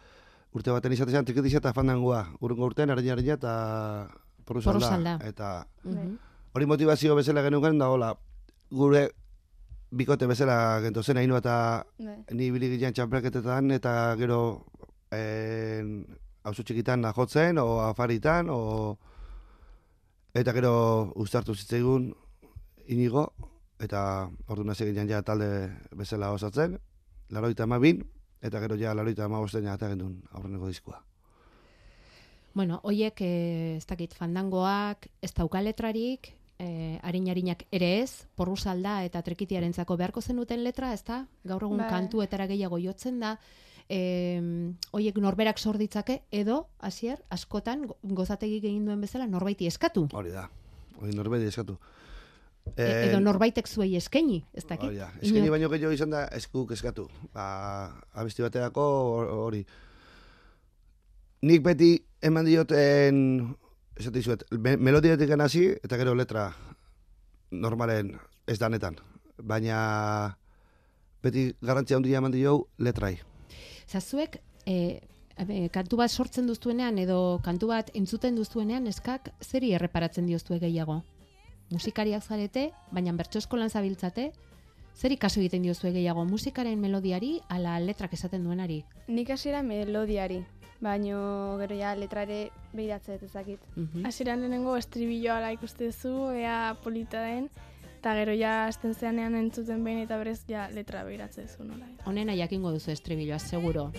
urte 0.53 0.71
baten 0.71 0.91
izaten 0.93 1.11
zian, 1.13 1.25
triketixa 1.25 1.57
eta 1.57 1.73
fandangoa, 1.73 2.25
urrungo 2.41 2.65
urtean, 2.65 2.89
harina 2.89 3.13
harina 3.13 3.33
eta 3.33 4.07
porrusalda. 4.43 4.79
Porrusalda. 4.79 5.19
Eta 5.27 5.67
Mhm. 5.83 6.17
hori 6.53 6.65
motivazio 6.65 7.15
bezala 7.15 7.43
genuen 7.43 7.77
da, 7.77 7.89
hola, 7.89 8.17
gure 8.71 9.11
bikote 9.95 10.27
bezala 10.27 10.81
gentozen 10.83 11.17
hainu 11.17 11.37
eta 11.39 11.55
Bai. 11.97 12.17
ni 12.35 12.51
biligilean 12.51 12.93
txapelketetan 12.93 13.71
eta 13.77 14.15
gero 14.19 14.39
en, 15.15 16.05
hauzu 16.45 16.63
txikitan 16.63 17.05
jotzen, 17.15 17.57
o 17.57 17.79
afaritan, 17.81 18.49
o 18.49 18.97
eta 20.35 20.53
gero 20.53 20.75
uztartu 21.15 21.55
zitzaigun 21.55 22.11
inigo, 22.91 23.29
eta 23.81 24.29
ordu 24.47 24.63
nazi 24.67 24.85
ginen 24.85 25.09
ja 25.09 25.23
talde 25.23 25.71
bezala 25.95 26.31
osatzen, 26.35 26.77
laroita 27.31 27.63
amabin, 27.63 28.03
eta 28.41 28.61
gero 28.61 28.77
ja 28.77 28.93
laroita 28.93 29.25
amabostean 29.25 29.71
eta 29.73 29.89
gendun 29.89 30.21
aurreneko 30.31 30.67
diskua. 30.69 31.01
Bueno, 32.55 32.79
hoiek, 32.83 33.19
eh, 33.21 33.75
ez 33.77 33.85
dakit, 33.85 34.13
fandangoak, 34.15 35.09
ez 35.21 35.33
dauka 35.35 35.59
letrarik, 36.57 36.59
eh, 36.59 36.99
harin-harinak 37.03 37.65
ere 37.71 38.01
ez, 38.01 38.27
porrusalda 38.35 39.03
eta 39.05 39.21
trekitiarentzako 39.21 39.97
beharko 39.97 40.21
zenuten 40.21 40.63
letra, 40.63 40.93
ez 40.93 41.03
da? 41.03 41.27
Gaur 41.43 41.63
egun 41.63 41.77
Bai. 41.77 41.89
kantuetara 41.89 42.47
gehiago 42.47 42.77
jotzen 42.79 43.19
da, 43.19 43.39
eh, 43.89 44.41
hoiek 44.91 45.17
norberak 45.17 45.57
sor 45.59 45.77
ditzake, 45.77 46.23
edo, 46.31 46.67
hasier, 46.79 47.21
askotan, 47.29 47.87
go- 47.87 47.97
gozategi 48.03 48.57
egin 48.57 48.85
duen 48.85 49.01
bezala, 49.01 49.27
norbaiti 49.27 49.67
eskatu. 49.67 50.07
Hori 50.13 50.31
da, 50.31 50.49
hori 50.99 51.13
norbeti 51.13 51.45
eskatu. 51.45 51.77
E, 52.77 53.09
edo 53.11 53.19
norbaitek 53.19 53.67
zuei 53.67 53.95
eskaini, 53.95 54.43
ez 54.53 54.65
dakit? 54.65 54.87
Hori 54.89 54.97
da, 54.97 55.11
eskaini 55.21 55.49
baino 55.49 55.69
gehiago 55.69 55.91
izan 55.93 56.09
da 56.09 56.25
eskuk 56.33 56.71
eskatu. 56.71 57.09
Ba, 57.33 57.93
abesti 58.13 58.41
baterako 58.41 58.81
hor- 58.81 59.29
hori. 59.29 59.65
nik 61.45 61.61
beti 61.61 61.99
eman 62.23 62.45
dioten, 62.45 63.55
esate 63.95 64.19
dizuet, 64.19 64.43
me, 64.51 64.75
melodiatik 64.77 65.31
hasi 65.39 65.67
eta 65.83 65.97
gero 65.97 66.15
letra 66.15 66.51
normalen 67.51 68.15
ez 68.47 68.59
danetan. 68.59 68.97
Baina 69.37 70.37
beti 71.23 71.53
garrantzia 71.61 71.97
handia 71.97 72.17
eman 72.17 72.31
dio 72.31 72.67
letrai. 72.77 73.17
Zazuek, 73.87 74.39
e, 74.65 75.01
e, 75.37 75.69
kantu 75.69 75.97
bat 75.97 76.11
sortzen 76.11 76.47
duztuenean 76.47 76.97
edo 76.99 77.39
kantu 77.43 77.67
bat 77.67 77.91
entzuten 77.93 78.35
duztuenean 78.35 78.87
eskak 78.87 79.31
zeri 79.41 79.73
erreparatzen 79.73 80.25
dioztue 80.25 80.59
gehiago? 80.59 81.03
Musikariak 81.71 82.23
zarete, 82.23 82.71
baina 82.91 83.13
bertso 83.13 83.39
eskolan 83.39 83.69
zabiltzate, 83.69 84.31
zeri 84.95 85.17
kaso 85.17 85.41
egiten 85.41 85.63
diozue 85.65 85.91
gehiago 85.91 86.23
musikaren 86.25 86.79
melodiari 86.79 87.39
ala 87.49 87.79
letrak 87.83 88.13
esaten 88.15 88.43
duenari? 88.47 88.83
Nik 89.07 89.29
hasiera 89.29 89.61
melodiari, 89.63 90.39
baino 90.85 91.57
gero 91.61 91.77
ja 91.79 91.95
letrare 91.97 92.39
behiratzea 92.73 93.17
ez 93.21 93.33
dakit. 93.33 93.59
Mhm. 93.75 94.05
Hasieran 94.05 94.45
lehenengo 94.45 94.77
estribilloa 94.77 95.51
ikustezu, 95.57 96.13
ea 96.37 96.75
polita 96.83 97.25
den, 97.25 97.49
eta 97.97 98.13
gero 98.19 98.37
ja 98.37 98.67
azten 98.69 98.93
zeanean 98.93 99.35
entzuten 99.35 99.83
behin 99.83 100.05
eta 100.05 100.17
berez 100.21 100.43
ja 100.47 100.69
letra 100.69 101.03
behiratzen 101.03 101.49
zu 101.49 101.65
nola. 101.65 101.89
Honena 102.05 102.37
jakingo 102.37 102.71
duzu 102.71 102.91
estribilloa, 102.91 103.39
seguro. 103.39 103.91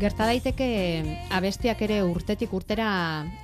Gerta 0.00 0.24
daiteke 0.24 0.66
abestiak 1.36 1.82
ere 1.84 1.98
urtetik 2.08 2.52
urtera 2.56 2.86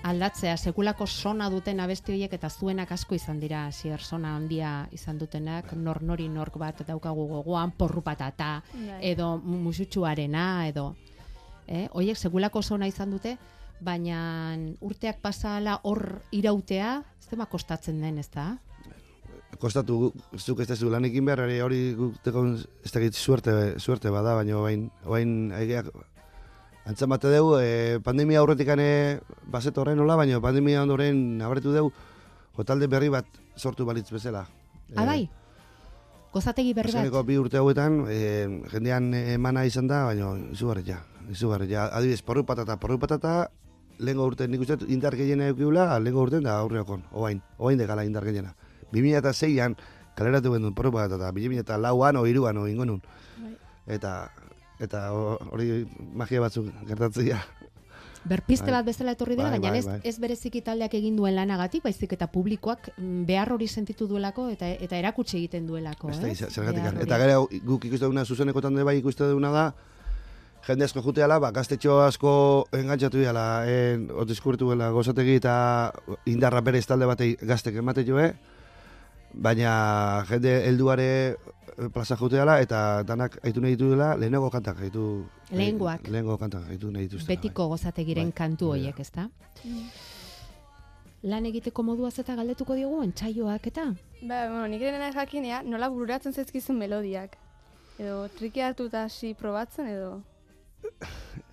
aldatzea, 0.09 0.55
sekulako 0.57 1.05
sona 1.07 1.51
duten 1.53 1.83
abesti 1.85 2.15
horiek 2.15 2.33
eta 2.33 2.49
zuenak 2.49 2.95
asko 2.97 3.17
izan 3.19 3.41
dira, 3.43 3.67
zier 3.77 4.01
sona 4.01 4.31
handia 4.39 4.71
izan 4.97 5.19
dutenak, 5.21 5.75
nor 5.77 6.01
nori 6.03 6.31
nork 6.33 6.57
bat 6.63 6.81
daukagu 6.89 7.27
gogoan, 7.35 7.75
porru 7.77 8.01
patata, 8.01 8.63
Bai. 8.73 9.03
edo 9.11 9.35
musutsuarena, 9.43 10.47
edo, 10.71 10.87
eh? 11.69 11.89
Oiek 11.93 12.17
sekulako 12.17 12.63
sona 12.63 12.89
izan 12.89 13.13
dute, 13.13 13.37
baina 13.85 14.57
urteak 14.81 15.21
pasala 15.21 15.77
hor 15.85 16.23
irautea, 16.33 17.03
ez 17.21 17.29
dema 17.35 17.51
kostatzen 17.53 18.01
den, 18.01 18.17
ez 18.25 18.31
da? 18.33 18.55
Kostatu, 19.61 20.13
zuk 20.41 20.65
ez 20.65 20.71
dezu 20.73 20.89
lanik 20.89 21.13
behar, 21.21 21.45
hori- 21.45 21.61
hori 21.61 21.81
guk 22.01 22.17
teko 22.25 22.49
ez 22.57 22.93
dakit 22.97 23.15
suerte, 23.15 23.79
suerte 23.79 24.09
bada, 24.09 24.35
baina 24.41 24.57
bain, 24.65 24.91
bain 25.05 25.53
aigeak 25.53 25.93
antzan 26.87 27.11
bate 27.11 27.31
deu, 27.33 27.57
e, 27.59 27.99
pandemia 28.05 28.41
aurretikane 28.41 29.19
bazet 29.51 29.79
horren 29.79 29.99
nola, 29.99 30.17
baina 30.17 30.39
pandemia 30.41 30.85
ondoren 30.87 31.43
abarretu 31.43 31.75
deu, 31.75 31.91
jotalde 32.57 32.87
berri 32.89 33.11
bat 33.11 33.27
sortu 33.57 33.85
balitz 33.85 34.09
bezala. 34.13 34.47
Ah, 34.95 35.05
bai? 35.05 35.27
Gozategi 36.33 36.73
berri 36.77 36.93
bat? 36.93 37.03
Azkeneko 37.03 37.25
bi 37.27 37.39
urte 37.43 37.59
hauetan, 37.59 38.05
e, 38.09 38.47
jendean 38.73 39.13
emana 39.19 39.67
izan 39.67 39.91
da, 39.91 40.05
baina 40.11 40.31
izugarri 40.55 40.87
ja, 40.87 41.01
izugarri 41.33 41.69
ja. 41.73 41.89
Adibidez, 41.91 42.23
porru 42.23 42.47
patata, 42.47 42.79
porru 42.79 43.01
patata, 43.03 43.35
lehenko 43.99 44.31
urte 44.31 44.47
nik 44.49 44.63
uste 44.63 44.79
indar 44.93 45.17
gehiena 45.19 45.51
eukibula, 45.51 45.91
lehenko 45.99 46.27
urten 46.29 46.47
da 46.47 46.59
aurreokon, 46.63 47.07
oain, 47.13 47.43
oain 47.59 47.83
dekala 47.83 48.07
indar 48.07 48.25
gehiena. 48.29 48.55
2006an 48.95 49.75
kaleratu 50.17 50.55
bendu 50.55 50.73
porru 50.77 50.95
patata, 50.95 51.33
2004an 51.35 52.21
o 52.21 52.27
iruan 52.31 52.63
o 52.63 52.67
ingo 52.71 52.87
nun. 52.87 53.03
Bai. 53.41 53.57
Eta, 53.97 54.19
eta 54.81 55.13
ho- 55.13 55.39
hori 55.53 55.87
magia 56.15 56.41
batzuk 56.41 56.67
gertatzea. 56.87 57.41
Berpiste 58.27 58.67
Bai. 58.67 58.81
bat 58.81 58.87
bezala 58.89 59.13
etorri 59.15 59.37
dela, 59.37 59.51
Bai, 59.55 59.61
baina 59.61 59.71
bai, 59.87 59.99
ez, 60.03 60.17
ez 60.17 60.19
bereziki 60.19 60.61
taldeak 60.61 60.95
egin 60.99 61.15
duen 61.17 61.37
lanagatik, 61.37 61.85
baizik 61.85 62.13
eta 62.17 62.27
publikoak 62.27 62.89
behar 62.99 63.53
hori 63.55 63.69
sentitu 63.71 64.09
duelako 64.11 64.49
eta 64.51 64.67
eta 64.69 64.97
erakutsi 64.99 65.37
egiten 65.39 65.67
duelako, 65.69 66.11
Ez 66.11 66.19
ez? 66.25 66.49
zergatik. 66.51 67.03
Eta 67.05 67.19
gero 67.23 67.45
guk 67.65 67.85
ikuste 67.85 68.05
duguna 68.05 68.25
zuzenekotan 68.25 68.75
bai 68.85 68.97
ikuste 68.99 69.29
duguna 69.31 69.53
da, 69.55 69.67
jende 70.67 70.85
asko 70.85 71.03
juteala, 71.03 71.39
ba, 71.39 71.53
gaztetxo 71.53 72.01
asko 72.03 72.67
engantzatu 72.75 73.19
diala, 73.23 73.63
en, 73.71 74.09
deskurtu 74.27 74.71
dela 74.71 74.91
gozategi 74.91 75.37
eta 75.39 75.93
indarra 76.27 76.61
bere 76.61 76.83
talde 76.83 77.07
batei 77.07 77.37
gaztek 77.41 77.77
emate 77.77 78.03
joe, 78.05 78.33
baina 79.35 80.25
jende 80.29 80.53
helduare 80.69 81.09
eh, 81.79 81.89
plaza 81.93 82.17
juteala 82.17 82.61
eta 82.61 83.03
danak 83.05 83.39
aitu 83.45 83.61
nahi 83.61 83.77
dituela 83.77 84.17
lehenengo 84.17 84.51
kantak 84.51 84.81
aitu 84.81 85.27
Lehengoak. 85.51 86.03
lehenengo 86.09 86.39
kantak 86.39 86.69
aitu 86.71 86.91
nahi 86.91 87.09
dituzte. 87.09 87.29
betiko 87.29 87.69
gozategiren 87.69 88.31
Bai, 88.31 88.33
kantu 88.33 88.71
horiek, 88.73 88.99
ezta? 89.01 89.29
Lan 91.27 91.47
egiteko 91.49 91.83
moduaz 91.83 92.19
eta 92.23 92.37
galdetuko 92.39 92.75
diogu 92.79 93.03
entsaioak 93.03 93.67
eta 93.67 93.87
Ba, 94.23 94.47
bueno, 94.49 94.67
nik 94.69 94.81
nahi 94.81 95.13
jakinea, 95.13 95.63
nola 95.63 95.89
bururatzen 95.91 96.33
zaizkizun 96.33 96.79
melodiak. 96.79 97.37
Edo 97.99 98.29
triki 98.39 98.61
hartu 98.61 98.87
eta 98.89 99.05
hasi 99.05 99.35
probatzen 99.35 99.87
edo... 99.93 100.23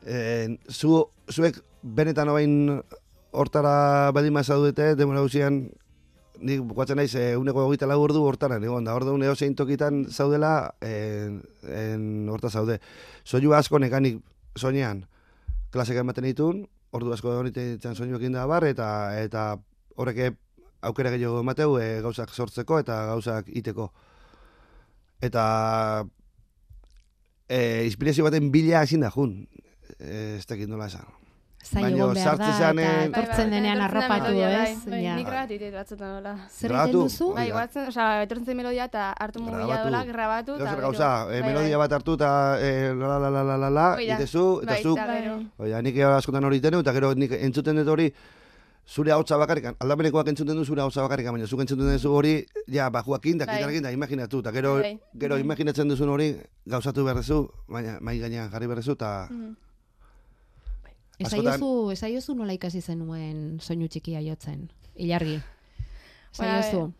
Eh, 0.05 0.57
zu, 0.69 1.05
zuek 1.31 1.59
benetan 1.81 2.29
oain 2.29 2.81
hortara 3.31 4.11
badima 4.11 4.43
zaudete, 4.43 4.95
demora 4.95 5.21
guzian, 5.21 5.69
nik 6.43 6.61
bukatzen 6.67 6.99
naiz, 6.99 7.13
e, 7.15 7.33
uneko 7.39 7.65
hogeita 7.65 7.87
lau 7.89 7.99
ordu 8.03 8.21
hortaran, 8.27 8.63
egon 8.63 8.85
da, 8.85 8.95
ordu 8.99 9.15
uneo 9.15 9.35
zein 9.35 9.55
tokitan 9.55 10.03
zaudela, 10.11 10.75
en, 10.83 11.41
en 11.63 12.29
horta 12.29 12.51
zaude. 12.51 12.79
Soinu 13.23 13.55
asko 13.57 13.79
nekanik 13.79 14.19
soinean, 14.59 15.05
klasek 15.73 15.99
ematen 16.03 16.27
ditun, 16.27 16.65
ordu 16.93 17.13
asko 17.15 17.39
egiten 17.47 17.95
soinuekin 17.95 18.35
da 18.35 18.45
bar, 18.49 18.67
eta, 18.69 18.87
eta 19.23 19.53
horrek 19.95 20.35
aukera 20.83 21.13
gehiago 21.13 21.39
emateu 21.41 21.77
e, 21.79 21.87
gauzak 22.03 22.33
sortzeko 22.35 22.79
eta 22.83 22.99
gauzak 23.09 23.49
iteko. 23.49 23.89
Eta 25.23 25.43
e, 27.47 27.59
inspirazio 27.87 28.27
baten 28.27 28.51
bila 28.51 28.83
ezin 28.83 29.05
da 29.07 29.11
jun. 29.13 29.43
E, 29.97 30.39
ez 30.39 30.45
dakit 30.49 30.69
nola 30.69 30.91
esan. 30.91 31.22
Baina 31.71 31.87
egon 31.95 32.13
behar 32.13 32.37
da, 32.37 32.45
sartzen 32.45 32.49
eta 32.49 32.65
zanen- 32.67 33.13
etortzen 33.13 33.49
denean 33.53 33.77
etortzen 33.77 33.99
da 33.99 34.05
arropatu, 34.07 34.33
ez? 34.33 34.85
Bai, 34.85 35.01
bai. 35.03 35.15
Nik 35.15 35.27
grabatu 35.27 35.57
dit 35.59 35.73
batzutan 35.73 36.09
nola. 36.17 36.33
Zer 36.51 36.71
egiten 36.71 36.91
duzu? 36.91 37.27
Bai, 37.33 37.45
guatzen, 37.51 37.87
osea, 37.87 38.07
etortzen 38.23 38.45
zen 38.45 38.57
melodia 38.57 38.85
eta 38.85 39.13
hartu 39.13 39.39
mugila 39.39 39.77
dola, 39.83 40.03
grabatu. 40.05 40.57
Gauzer 40.59 40.81
gauza, 40.81 41.09
e, 41.31 41.39
bai, 41.41 41.49
melodia 41.49 41.77
bai. 41.77 41.87
bat 41.87 41.93
hartu 41.99 42.13
eta 42.19 42.31
e, 42.59 42.93
la 42.93 43.17
la 43.17 43.29
la 43.29 43.43
la 43.43 43.57
la 43.57 43.69
la, 43.69 43.87
da. 43.95 44.01
itezu, 44.01 44.61
eta 44.63 44.73
Bai, 44.73 44.83
gero. 45.21 45.39
oida, 45.57 45.81
nik 45.81 45.97
askotan 45.99 46.43
hori 46.43 46.59
tenu, 46.59 46.79
eta 46.79 46.91
gero 46.91 47.13
nik 47.15 47.31
entzuten 47.31 47.75
dut 47.77 47.87
hori, 47.87 48.13
zure 48.85 49.11
hautza 49.11 49.37
bakarrikan, 49.37 49.75
aldapenekoak 49.79 50.27
entzuten 50.27 50.55
du 50.57 50.65
zure 50.65 50.81
hautza 50.81 51.01
bakarrikan, 51.01 51.31
baina 51.33 51.47
zuk 51.47 51.61
entzuten 51.61 51.87
duzu 51.93 52.11
hori, 52.11 52.45
ja, 52.67 52.89
bajuakin, 52.89 53.37
da, 53.37 53.45
Bai. 53.45 53.55
gitarrekin, 53.57 53.83
da, 53.83 53.91
imaginatu, 53.91 54.39
eta 54.43 54.51
gero, 54.51 54.73
Bai. 54.81 54.99
gero 55.15 55.37
imaginatzen 55.37 55.87
duzun 55.87 56.09
hori, 56.09 56.35
gauzatu 56.67 57.05
berrezu, 57.05 57.47
baina 57.69 57.97
mai 58.01 58.19
gainean 58.19 58.51
jarri 58.51 58.67
berrezu, 58.67 58.91
eta 58.91 59.27
Mhm. 59.31 59.55
Esaiozu, 61.19 61.91
esaiozu 61.93 62.33
nola 62.35 62.55
ikasi 62.57 62.81
zenuen 62.81 63.59
soinu 63.61 63.87
txikia 63.87 64.21
jotzen. 64.25 64.67
Ilargi. 64.95 65.39
Esaiozu. 66.33 66.91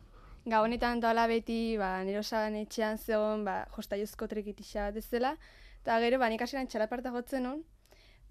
Gabonetan 0.46 1.00
doala 1.00 1.24
beti, 1.32 1.77
ba, 1.79 2.01
nire 2.03 2.20
osaban 2.20 2.58
etxean 2.60 2.98
zegoen, 3.00 3.46
ba, 3.48 3.63
jostaiozko 3.77 4.27
trekitixa 4.27 4.89
bat 4.89 4.98
ez 5.00 5.05
dela, 5.10 5.38
eta 5.82 6.00
gero, 6.03 6.20
ba, 6.20 6.27
nik 6.29 6.43
hasieran 6.43 6.67
txalaparta 6.67 7.13
jotzen 7.15 7.48
nun, 7.48 7.62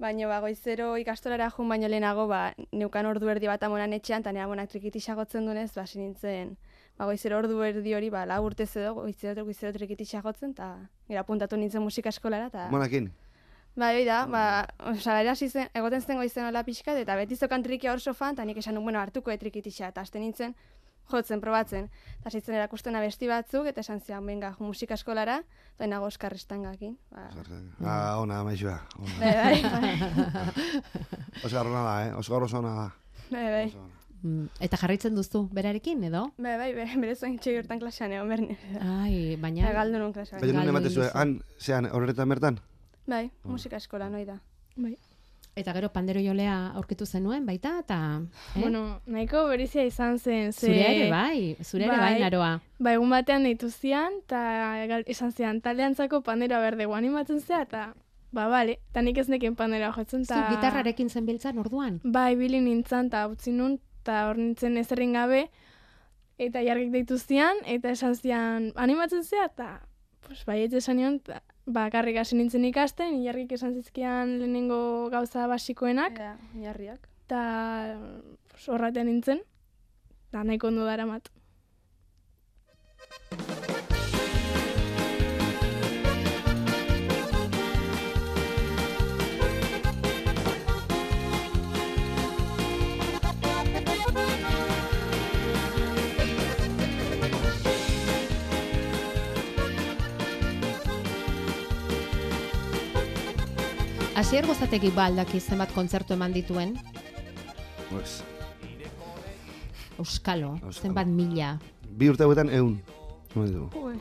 baina 0.03 0.29
ba, 0.29 0.43
goizero 0.45 0.91
ikastolara 1.01 1.49
jun 1.57 1.73
baino 1.73 1.89
lehenago, 1.89 2.27
ba, 2.29 2.43
neukan 2.71 3.09
ordu 3.09 3.33
erdi 3.33 3.49
bat 3.49 3.65
amonan 3.65 3.97
etxean, 3.97 4.21
eta 4.21 4.37
nire 4.37 4.45
amonak 4.45 4.69
trikitixa 4.69 5.17
jotzen 5.17 5.49
dunez, 5.49 5.71
ba, 5.73 5.87
hasi 5.87 6.03
nintzen, 6.03 6.53
ba, 7.01 7.09
goizero 7.09 7.41
ordu 7.41 7.65
erdi 7.65 7.97
hori, 7.97 8.13
ba, 8.13 8.27
lau 8.29 8.43
urtez 8.45 8.69
edo, 8.77 8.93
goizero, 9.01 9.47
goizero 9.49 9.73
trikitixa 9.79 10.21
jotzen, 10.21 10.53
eta 10.53 10.69
gira 11.09 11.25
puntatu 11.25 11.57
nintzen 11.57 11.83
musika 11.83 12.13
eskolara, 12.13 12.53
eta... 12.53 12.69
monakin. 12.77 13.09
Bai, 13.75 13.95
hori 13.97 14.05
da, 14.05 14.27
ba, 14.29 14.43
osea, 14.91 15.21
erasi 15.23 15.49
zen, 15.49 15.69
egoten 15.75 16.03
zen 16.05 16.19
goizen 16.21 16.45
hola 16.45 16.61
pixkat, 16.67 16.99
eta 17.01 17.15
beti 17.17 17.37
zokan 17.41 17.63
trikia 17.65 17.93
hor 17.95 18.01
sofan, 18.05 18.35
eta 18.37 18.45
nik 18.45 18.59
esan 18.61 18.75
nun, 18.77 18.85
bueno, 18.85 19.01
hartuko 19.01 19.33
etrikitixa, 19.33 19.89
eta 19.89 20.03
hasten 20.05 20.21
nintzen, 20.27 20.53
jotzen, 21.09 21.41
probatzen. 21.41 21.87
Eta 22.21 22.31
zitzen 22.37 22.55
erakusten 22.59 22.97
abesti 23.01 23.31
batzuk, 23.31 23.67
eta 23.71 23.81
esan 23.81 24.01
zian, 24.05 24.27
benga, 24.29 24.51
musika 24.61 24.95
eskolara, 25.01 25.39
eta 25.79 25.89
nago 25.89 26.05
oskarrestan 26.11 26.63
gakin. 26.69 26.99
Ba, 27.11 27.25
Ah, 27.81 28.19
ona, 28.21 28.43
maixua. 28.45 28.77
Ona. 29.01 29.15
bai, 29.23 29.33
bai, 29.41 29.95
ona 31.65 31.83
da, 31.89 31.95
eh? 32.07 32.13
Osgar 32.21 32.43
oso 32.45 32.59
ona 32.61 32.75
da. 32.77 32.87
Bai, 33.31 33.47
bai. 33.57 33.67
Mm, 34.23 34.45
Eta 34.63 34.77
jarraitzen 34.79 35.17
duzu 35.17 35.47
berarekin, 35.51 36.05
edo? 36.07 36.27
Bai, 36.39 36.59
bai, 36.61 36.69
bai, 36.77 36.85
bere 37.01 37.17
zuen 37.17 37.39
txegi 37.41 37.59
hortan 37.65 37.81
klasean 37.81 38.13
egon 38.13 38.29
berne. 38.31 38.59
Ai, 38.85 39.35
baina... 39.41 39.73
Galdu 39.75 39.99
nun 39.99 40.13
klasean. 40.13 40.39
Baina 40.45 40.53
nun 40.53 40.61
Galdu 40.61 40.77
ematezu, 40.77 41.01
egin 41.01 41.09
duzu. 41.09 41.19
han, 41.19 41.33
zean, 41.59 41.89
horretan 41.91 42.29
bertan? 42.31 42.61
Bai, 43.07 43.31
musika 43.45 43.77
eskola, 43.77 44.09
noi 44.09 44.25
da. 44.25 44.39
Bai. 44.77 44.97
Eta 45.55 45.75
gero 45.77 45.91
pandero 45.93 46.21
jolea 46.25 46.73
aurkitu 46.81 47.05
zenuen 47.05 47.45
baita, 47.45 47.75
eta... 47.83 47.97
Eh? 48.55 48.61
Bueno, 48.63 49.03
nahiko 49.05 49.45
berizia 49.51 49.85
izan 49.85 50.19
zen, 50.19 50.53
ze... 50.53 50.67
zure 50.67 50.87
ere 50.87 51.11
bai, 51.11 51.57
zure 51.61 51.85
ere 51.85 51.93
bai, 51.93 52.13
Bai. 52.15 52.23
naroa. 52.23 52.53
Ba, 52.79 52.95
egun 52.97 53.13
batean 53.13 53.45
deitu 53.45 53.69
zian, 53.69 54.17
eta 54.23 55.03
esan 55.13 55.33
zian, 55.33 55.61
taldeantzako 55.61 56.23
panera 56.25 56.63
berde 56.63 56.89
animatzen 56.89 57.43
zea, 57.43 57.61
eta, 57.69 57.93
ba, 58.33 58.49
bale, 58.49 58.79
eta 58.91 59.03
nik 59.05 59.19
ez 59.19 59.29
neken 59.29 59.59
panera 59.59 59.93
jotzen, 59.93 60.25
Zu 60.25 60.33
eta... 60.33 60.49
gitarrarekin 60.55 61.11
zenbiltzan 61.11 61.59
orduan? 61.59 62.01
Bai, 62.03 62.33
bili 62.41 62.61
nintzen, 62.65 63.13
eta 63.13 63.27
utzi 63.29 63.53
nun, 63.53 63.77
eta 64.01 64.29
hor 64.31 64.41
nintzen 64.41 64.81
ezerrin 64.81 65.13
gabe, 65.13 65.51
eta 66.41 66.65
jargik 66.65 66.97
deitu 66.97 67.21
zian, 67.21 67.61
eta 67.67 67.93
esan 67.93 68.17
zian, 68.17 68.73
animatzen 68.75 69.23
zea, 69.23 69.51
eta, 69.53 69.83
pues, 70.25 70.47
bai, 70.49 70.63
ez 70.65 70.73
esan 70.81 70.97
nion, 70.97 71.21
ta, 71.21 71.43
bakarrik 71.67 72.17
hasi 72.19 72.37
nintzen 72.37 72.65
ikasten, 72.65 73.23
jargik 73.25 73.53
esan 73.53 73.75
zizkian 73.75 74.39
lehenengo 74.41 75.09
gauza 75.11 75.47
basikoenak, 75.47 76.19
Ja, 76.19 76.37
miarriak. 76.55 77.09
eta 77.27 77.43
pues, 78.51 78.69
horratean 78.69 79.07
nintzen, 79.07 79.41
eta 80.29 80.45
nahiko 80.45 80.69
ondo 80.69 80.85
daramat. 80.85 81.29
Asier 104.23 104.47
gozategi 104.47 104.91
ba 104.95 105.09
aldaki 105.11 105.41
zenbat 105.43 105.73
kontzertu 105.75 106.15
eman 106.15 106.33
dituen? 106.33 106.77
Pues, 107.91 108.23
Euskalo, 109.99 110.53
Euskalo. 110.63 110.73
zenbat 110.73 111.07
mila. 111.11 111.57
bi 111.91 112.09
urte 112.09 112.23
hauetan 112.25 112.49
eun. 112.51 112.77
Eman 113.35 113.47
ditugu. 113.51 113.83
Ui, 113.89 113.97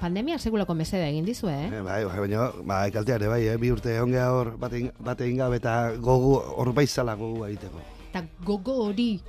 Pandemia 0.00 0.38
segulako 0.40 0.72
meseda 0.74 1.04
egin 1.12 1.26
dizue, 1.28 1.52
eh? 1.52 1.66
Eh, 1.68 1.80
bai, 1.84 2.04
bai, 2.08 2.18
baina, 2.22 2.46
bai, 2.64 2.90
kaltea 2.90 3.18
ere, 3.20 3.28
bai, 3.28 3.42
eh? 3.52 3.56
bi 3.60 3.68
urte 3.70 3.92
egon 3.98 4.14
geha 4.14 4.30
hor, 4.32 4.54
bate, 4.56 4.78
egin- 4.78 4.94
bate 5.04 5.26
egin 5.26 5.36
gabe 5.42 5.58
eta 5.60 5.74
gogu, 6.00 6.38
hor 6.40 6.72
baizala 6.72 7.14
gogu 7.20 7.44
egiteko. 7.44 7.82
Eta 8.08 8.22
gogo 8.48 8.78
hori 8.86 9.20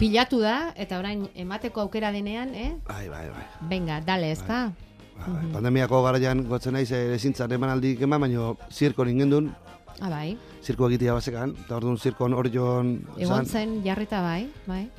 pilatu 0.00 0.40
da, 0.42 0.72
eta 0.74 0.98
orain 0.98 1.28
emateko 1.34 1.80
aukera 1.86 2.10
denean, 2.10 2.50
eh? 2.58 2.72
Bai, 2.88 3.06
bai, 3.08 3.28
bai. 3.30 3.46
Venga, 3.70 4.00
dale, 4.00 4.32
ez 4.32 4.42
da? 4.48 4.72
Bai. 5.16 5.50
Pandemiako 5.52 6.02
garaian 6.04 6.44
gotzen 6.48 6.72
naiz 6.76 6.90
eh, 6.92 7.14
ezintzan 7.14 7.52
emanaldik 7.52 8.00
eman, 8.02 8.20
baina 8.20 8.54
zirko 8.70 9.04
ningen 9.04 9.30
duen, 9.30 9.54
Ah, 10.00 10.10
bai. 10.10 10.36
zirko 10.62 10.88
egitea 10.90 11.14
bazekan, 11.14 11.54
eta 11.64 11.76
orduan 11.76 11.96
zirkon 11.98 12.34
hor 12.34 12.50
joan, 12.52 13.06
Egon 13.16 13.46
zen 13.46 13.82
jarrita 13.84 14.20
bai, 14.20 14.50
bai. 14.66 14.90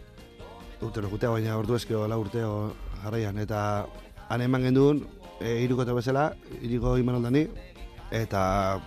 urtero 0.81 1.09
jutea, 1.09 1.29
baina 1.29 1.57
ordu 1.57 1.75
eskio, 1.75 2.07
la 2.07 2.17
urteo 2.17 2.73
jarraian, 3.03 3.37
eta 3.37 3.85
han 4.29 4.41
eman 4.41 4.61
genduen, 4.63 5.05
e, 5.39 5.61
irukote 5.63 5.93
bezala, 5.93 6.33
iriko 6.61 6.97
imanaldani, 6.97 7.47
eta 8.11 8.79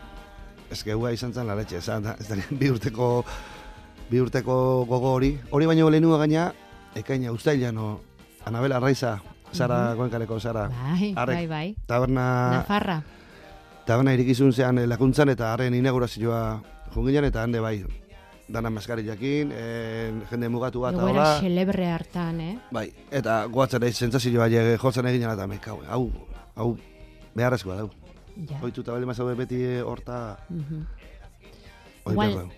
eskeua 0.70 1.12
izan 1.12 1.32
zen 1.32 1.46
laletxe, 1.46 1.78
esan, 1.78 2.04
ez 2.18 2.28
da, 2.28 2.34
bi 2.60 2.70
urteko, 2.70 3.24
bi 4.10 4.20
urteko 4.20 4.84
gogo 4.88 5.12
hori, 5.14 5.38
hori 5.50 5.66
baino 5.66 5.90
lehenua 5.90 6.18
gaina, 6.18 6.52
ekaina 6.94 7.30
ustailan, 7.32 7.78
o, 7.78 8.00
Anabela 9.52 9.58
Arraiza, 9.58 9.58
Sara, 9.58 9.94
Goenkareko 9.94 10.40
Sara, 10.40 10.68
Bai, 10.68 11.14
Arrek. 11.16 11.36
bai, 11.36 11.46
bai. 11.46 11.76
taberna, 11.86 12.50
Nafarra. 12.60 13.02
taberna 13.86 14.14
irikizun 14.14 14.52
zean 14.52 14.78
eh, 14.78 14.86
lakuntzan, 14.86 15.28
eta 15.28 15.52
harren 15.52 15.74
inaugurazioa 15.74 16.62
junginen, 16.94 17.24
eta 17.24 17.42
hande 17.42 17.60
bai, 17.60 17.84
dana 18.48 18.70
maskari 18.70 19.04
jakin, 19.06 19.50
eh, 19.52 20.12
jende 20.30 20.48
mugatu 20.48 20.80
bat, 20.80 20.94
Egoera 20.94 21.10
hola, 21.10 21.40
xelebre 21.40 21.86
hartan, 21.90 22.40
eh? 22.40 22.58
Bai, 22.70 22.92
eta 23.10 23.44
goatzen 23.46 23.82
egin 23.82 23.94
sentsazioa 23.94 24.48
je 24.48 24.76
jotzen 24.78 25.06
egin 25.06 25.28
eta 25.28 25.46
mekau, 25.46 25.80
hau, 25.88 26.10
hau 26.56 26.76
beharrezkoa 27.34 27.76
dau. 27.76 27.90
Ja. 28.48 28.58
Ohituta 28.62 28.92
bali 28.92 29.06
mazaude 29.06 29.34
beti 29.34 29.56
eh, 29.62 29.82
horta, 29.82 30.38
Mhm. 30.48 30.86
hori 32.04 32.14
Igual- 32.14 32.34
behar 32.34 32.46
dau. 32.46 32.50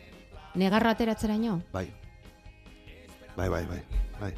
Negarra 0.54 0.90
ateratzeraino? 0.90 1.62
Bai. 1.72 1.90
Bai, 3.36 3.48
bai, 3.48 3.64
bai. 3.64 3.82
Bai. 4.20 4.34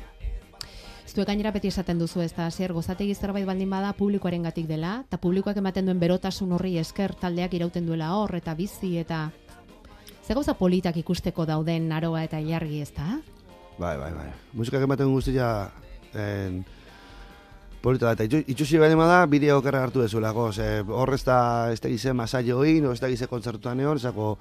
Zuek 1.15 1.29
gainera 1.31 1.53
beti 1.55 1.71
esaten 1.71 2.01
duzu 2.01 2.25
ez 2.25 2.33
da, 2.35 2.49
zer 2.51 2.73
gozategi 2.75 3.15
zerbait 3.15 3.47
baldin 3.47 3.71
bada 3.71 3.93
publikoaren 3.95 4.43
gatik 4.43 4.67
dela, 4.67 4.97
eta 5.07 5.21
publikoak 5.23 5.61
ematen 5.61 5.87
duen 5.87 6.01
berotasun 6.03 6.53
horri 6.57 6.73
esker 6.81 7.15
taldeak 7.21 7.55
irauten 7.55 7.87
duela 7.87 8.11
hor, 8.19 8.35
eta 8.35 8.55
bizi, 8.59 8.97
eta... 8.99 9.29
Ze 10.25 10.35
gauza 10.35 10.55
politak 10.59 10.97
ikusteko 10.97 11.45
dauden 11.47 11.87
naroa 11.89 12.25
eta 12.25 12.41
ilargi 12.41 12.81
ez 12.81 12.91
da? 12.97 13.21
Bai, 13.79 13.97
bai, 14.01 14.11
bai. 14.17 14.31
Musikak 14.57 14.83
ematen 14.87 15.13
guztia 15.13 15.69
en, 16.17 16.63
polita. 17.85 18.15
Eta 18.17 18.25
itxu- 18.25 18.43
itxusi 18.49 18.81
bali 18.81 18.97
da, 18.97 19.27
bideo 19.27 19.59
okerra 19.61 19.83
hartu 19.85 20.01
dezuelako. 20.01 20.51
Ze 20.53 20.81
hor 20.89 21.15
ez 21.15 21.23
da, 21.25 21.71
ez 21.71 21.81
da 21.81 21.89
gize 21.93 22.13
masaio 22.13 22.65
egin, 22.65 22.87
o 22.87 22.93
ez 22.93 23.01
da 23.01 23.09
gize 23.13 23.29
kontzertuan 23.29 23.81
egon, 23.81 23.99
zako 24.01 24.39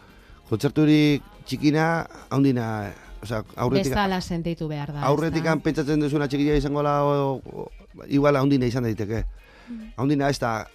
kontzerturik 0.50 1.22
txikina, 1.46 2.08
haundina, 2.30 2.94
osea, 3.24 3.42
aurretik, 3.56 3.92
Bezala 3.92 4.20
sentitu 4.22 4.68
behar 4.68 4.94
da. 4.94 5.02
aurretik 5.10 5.48
pentsatzen 5.64 6.04
duzuna 6.04 6.28
txikia 6.28 6.60
izango 6.60 6.84
la, 6.86 7.00
o, 7.04 7.40
o, 7.40 7.68
igual 8.08 8.38
haundina 8.40 8.70
izan 8.70 8.88
daiteke. 8.88 9.24
Haundina 9.98 10.30
ez 10.30 10.40
da, 10.40 10.68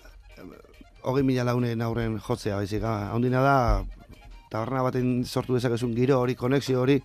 hogei 1.03 1.23
mila 1.23 1.45
launen 1.45 1.83
aurren 1.85 2.19
jotzea, 2.19 2.57
baizik, 2.57 2.85
ah, 2.85 3.11
haundina 3.13 3.43
da, 3.45 3.57
taberna 4.51 4.83
baten 4.87 5.25
sortu 5.25 5.57
dezakezun 5.57 5.95
giro 5.97 6.21
hori, 6.21 6.35
konexio 6.35 6.81
hori, 6.83 6.99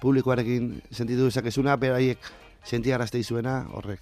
publikoarekin 0.00 0.70
sentitu 0.90 1.28
dezakezuna, 1.28 1.76
beraiek 1.80 2.30
sentiarazte 2.66 3.18
izuena 3.22 3.64
horrek. 3.74 4.00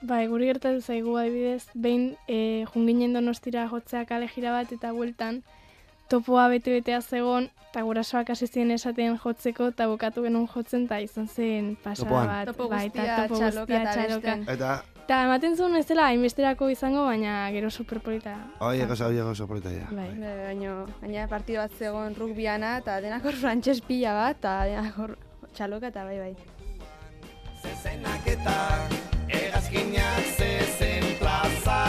Bai, 0.00 0.24
guri 0.32 0.48
gertatu 0.48 0.80
zaigu 0.80 1.16
adibidez, 1.20 1.66
behin 1.74 2.14
e, 2.26 2.64
junginen 2.72 3.12
donostira 3.12 3.66
jotzea 3.68 4.06
kale 4.08 4.30
jira 4.32 4.54
bat 4.54 4.70
eta 4.72 4.94
bueltan, 4.96 5.42
topoa 6.10 6.48
bete-betea 6.52 7.00
zegon, 7.00 7.48
eta 7.70 7.82
gurasoak 7.86 8.30
hasi 8.34 8.46
ziren 8.50 8.70
esaten 8.74 9.16
jotzeko, 9.22 9.68
eta 9.72 9.86
bukatu 9.88 10.24
genuen 10.26 10.48
jotzen, 10.50 10.84
eta 10.88 10.98
izan 11.00 11.28
zen 11.28 11.76
pasada 11.84 12.08
Topoan. 12.08 12.26
bat. 12.32 12.46
Topo 12.50 12.68
bai, 12.68 12.86
eta 12.88 12.98
guztia, 13.02 13.16
topo 13.28 13.38
txaloka 13.40 13.78
guztia, 13.78 13.92
txaloka. 13.92 14.38
Eta, 14.54 14.80
Eta 15.10 15.24
ematen 15.26 15.56
zuen 15.58 15.74
ez 15.74 15.86
dela, 15.88 16.04
hainbesterako 16.06 16.68
izango, 16.70 17.04
baina 17.06 17.50
gero 17.50 17.70
superpolita. 17.70 18.34
hoi 18.60 18.80
egoza, 18.80 19.06
hoi 19.08 19.16
egoza 19.18 19.46
polita 19.46 19.70
ja. 19.74 19.88
Bai. 19.90 20.06
Bai, 20.20 20.34
baina, 20.44 20.74
baina 21.00 21.26
partido 21.26 21.58
bat 21.62 21.72
zegoen 21.78 22.14
rugbiana, 22.14 22.76
eta 22.78 23.00
denak 23.00 23.24
hor 23.26 23.34
frantses 23.34 23.80
pila 23.80 24.12
bat, 24.14 24.36
eta 24.38 24.52
denak 24.70 24.98
hor 24.98 25.16
txaloka, 25.52 25.88
eta 25.88 26.04
bai, 26.04 26.18
bai. 26.18 26.36
Zezenak 27.62 28.26
eta 28.26 28.54
hegazkinak 29.28 30.30
zezen 30.38 31.04
plaza 31.18 31.80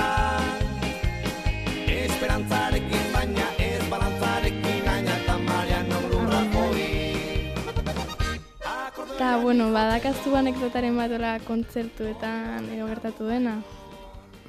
Esperantzarekin 1.88 2.71
Eta, 9.32 9.40
bueno, 9.40 9.70
badakaztu 9.72 10.34
anekdotaren 10.36 10.98
bat 11.00 11.14
hola 11.16 11.30
kontzertuetan 11.46 12.66
edo 12.76 12.84
gertatu 12.90 13.30
dena. 13.30 13.54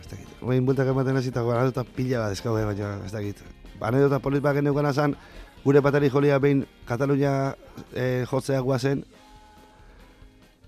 Ez 0.01 0.09
dakit. 0.11 0.33
Oin 0.43 0.65
bultak 0.67 0.89
ematen 0.91 1.21
hasi 1.21 1.31
eta 1.31 1.85
pila 1.85 2.19
bat 2.25 2.33
eskau, 2.35 2.55
baina 2.55 2.89
ez 3.07 3.13
dakit. 3.13 3.45
Anedota 3.79 4.19
polit 4.19 4.43
bat 4.43 4.57
geneukana 4.57 4.93
zan, 4.93 5.15
gure 5.63 5.81
patari 5.81 6.11
jolia 6.11 6.41
behin 6.41 6.67
Katalunia 6.85 7.55
eh, 7.95 8.27
jotzea 8.27 8.59
guazen, 8.59 9.05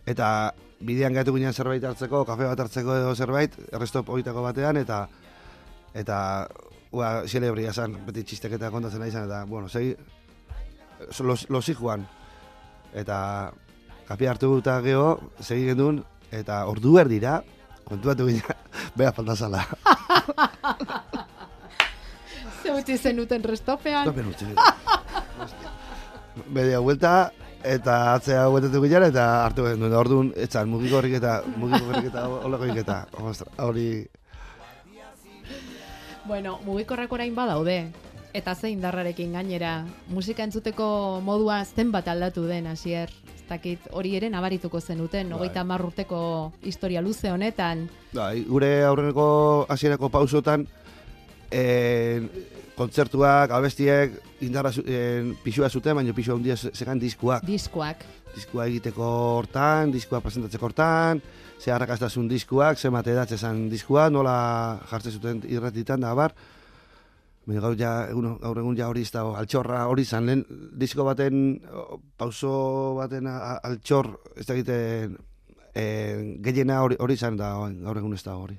eta 0.06 0.54
bidean 0.78 1.12
gaitu 1.12 1.34
ginen 1.34 1.52
zerbait 1.52 1.82
hartzeko, 1.82 2.24
kafe 2.24 2.46
bat 2.46 2.60
hartzeko 2.60 2.94
edo 2.94 3.16
zerbait, 3.16 3.58
errestop 3.72 4.08
oitako 4.08 4.42
batean, 4.46 4.76
eta 4.76 5.08
eta 5.92 6.46
ua, 6.92 7.26
celebria 7.26 7.72
zan, 7.72 7.98
beti 8.06 8.22
txisteketa 8.22 8.70
kontatzen 8.70 9.00
nahi 9.00 9.10
zan, 9.10 9.26
eta, 9.26 9.42
bueno, 9.44 9.68
segi, 9.68 9.96
los, 11.18 11.50
los 11.50 11.68
hijuan, 11.68 12.06
eta 12.94 13.50
kafe 14.08 14.28
hartu 14.28 14.58
eta 14.58 14.80
geho, 14.84 15.20
segi 15.40 15.66
gendun, 15.70 16.04
eta 16.32 16.64
ordu 16.66 16.96
dira, 17.08 17.42
kontuatu 17.84 18.26
ginen, 18.26 18.42
beha 18.96 19.12
falta 19.12 19.36
zala. 19.36 19.64
Ze 22.62 22.72
utzi 22.72 22.96
zenuten 22.96 23.42
restopean. 23.44 24.04
Topen 24.06 24.26
utzi. 24.28 24.46
Media 26.48 26.78
vuelta, 26.80 27.30
eta 27.62 28.14
atzea 28.14 28.48
bueltatu 28.48 28.80
ginen, 28.82 29.02
eta 29.10 29.44
hartu 29.44 29.64
genuen, 29.68 29.92
orduan, 29.92 30.32
etzan, 30.36 30.68
mugiko 30.68 30.96
horrik 30.98 31.18
eta, 31.20 31.42
mugiko 31.56 31.84
horrik 31.90 32.12
eta 32.12 32.28
olako 32.28 32.64
eta, 32.84 33.06
hori, 33.58 33.88
Bueno, 36.24 36.58
mugikorrak 36.64 37.12
orain 37.12 37.34
badaude. 37.36 37.92
Eta 38.32 38.54
ze 38.54 38.70
indarrarekin 38.72 39.34
gainera, 39.36 39.84
musika 40.08 40.42
entzuteko 40.42 41.20
modua 41.22 41.58
zenbat 41.64 42.08
aldatu 42.08 42.46
den, 42.48 42.66
hasier. 42.66 43.12
Dakit, 43.48 43.88
hori 43.92 44.14
ere 44.16 44.30
nabarituko 44.32 44.80
zenuten, 44.80 45.28
Bai. 45.28 45.36
hogeita 45.38 45.60
hamar 45.60 45.82
urteko 45.84 46.52
historia 46.62 47.02
luze 47.04 47.30
honetan. 47.30 47.88
Bai, 48.12 48.42
gure 48.48 48.84
aurreneko 48.88 49.66
hasierako 49.68 50.08
pausotan 50.08 50.66
en, 51.52 52.30
kontzertuak, 52.74 53.52
abestiek 53.54 54.16
indarra 54.42 54.72
en, 54.86 55.34
pisua 55.44 55.68
zuten, 55.70 55.94
baina 56.00 56.14
pisua 56.16 56.34
handia 56.38 56.56
ze- 56.56 56.72
zekan 56.74 56.98
diskuak. 56.98 57.44
Diskoak. 57.46 58.04
Diskua 58.34 58.64
egiteko 58.66 59.04
hortan, 59.38 59.92
diskua 59.94 60.18
presentatzeko 60.24 60.66
hortan, 60.66 61.20
ze 61.60 61.70
harrakastasun 61.70 62.26
diskuak, 62.28 62.78
ze 62.78 62.90
mate 62.90 63.12
edatzezan 63.12 63.68
diskua, 63.70 64.08
nola 64.10 64.80
jartzen 64.90 65.12
zuten 65.12 65.42
irratitan 65.48 66.00
da, 66.00 66.14
bar. 66.14 66.32
Baina 67.44 67.60
gaur, 67.60 67.76
ja, 67.76 67.92
egun, 68.08 68.38
gaur 68.40 68.58
egun 68.62 68.76
ja 68.78 68.88
hori 68.88 69.02
ez 69.04 69.10
dago, 69.12 69.34
altxorra 69.36 69.82
hori 69.90 70.06
izan, 70.06 70.24
lehen 70.24 70.44
disko 70.80 71.04
baten, 71.04 71.60
pauso 72.16 72.54
baten 72.96 73.28
altxor, 73.28 74.14
ez 74.36 74.46
da 74.48 74.56
egiten, 74.56 75.18
e, 75.74 75.84
gehiena 76.40 76.80
hori, 76.86 76.96
hori 77.04 77.18
izan 77.20 77.36
da, 77.36 77.52
gaur 77.84 78.00
egun 78.00 78.16
ez 78.16 78.22
da 78.24 78.38
hori. 78.40 78.56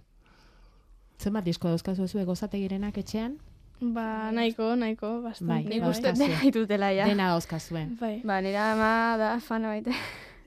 Zenbat 1.18 1.48
disko 1.48 1.72
dauzkazu 1.72 2.06
zue 2.08 2.26
gozategirenak 2.28 2.98
etxean? 3.02 3.40
Ba, 3.82 4.32
nahiko, 4.32 4.76
nahiko, 4.80 5.22
bastante. 5.24 5.52
Bai, 5.52 5.64
Nik 5.68 5.84
uste 5.90 6.14
dena 6.16 6.38
ditutela, 6.44 6.92
ja. 6.96 7.10
Dena 7.10 7.34
dauzkazue. 7.34 7.88
Bai. 8.00 8.20
Ba, 8.24 8.40
nera 8.46 8.72
ama 8.76 8.92
da 9.20 9.34
fana 9.44 9.74
baita. 9.74 9.96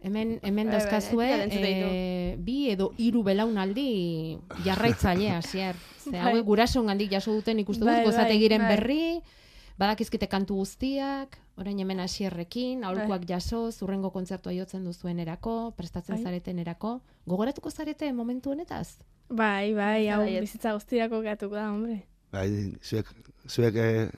Hemen, 0.03 0.39
hemen 0.43 0.67
Bai, 0.69 0.75
bai, 0.77 0.79
dauzkazue, 0.79 1.29
eh, 1.51 2.37
bi 2.39 2.71
edo 2.71 2.93
hiru 2.99 3.25
belaunaldi 3.27 4.39
jarraitzaile 4.65 5.31
hasier. 5.39 5.75
Ze 6.05 6.13
Bai. 6.15 6.21
hauek 6.21 6.45
gurasoengandik 6.47 7.11
jaso 7.11 7.35
duten 7.35 7.59
ikuste 7.59 7.83
dut 7.83 7.91
Bai, 7.91 7.97
bai, 8.05 8.07
gozategiren 8.07 8.63
bai. 8.63 8.69
berri, 8.77 9.21
badakizkite 9.79 10.29
kantu 10.31 10.55
guztiak, 10.63 11.37
orain 11.59 11.79
hemen 11.83 11.99
hasierrekin, 12.01 12.85
aholkuak 12.87 13.27
jaso, 13.29 13.73
zurrengo 13.73 14.13
kontzertua 14.15 14.53
jotzen 14.55 14.85
duzuen 14.87 15.19
erako, 15.19 15.73
prestatzen 15.77 16.17
Bai. 16.17 16.23
zareten 16.25 16.59
erako. 16.63 17.01
Gogoratuko 17.27 17.71
zarete 17.71 18.13
momentu 18.13 18.51
honetaz? 18.55 18.99
Bai, 19.29 19.75
bai, 19.75 20.07
hau 20.09 20.23
bizitza 20.25 20.73
guztirako 20.79 21.21
gatuko 21.27 21.57
da, 21.59 21.67
hombre. 21.73 22.05
Bai, 22.33 22.49
zuek, 22.83 23.11
zuek 23.49 23.75
eh, 23.77 24.09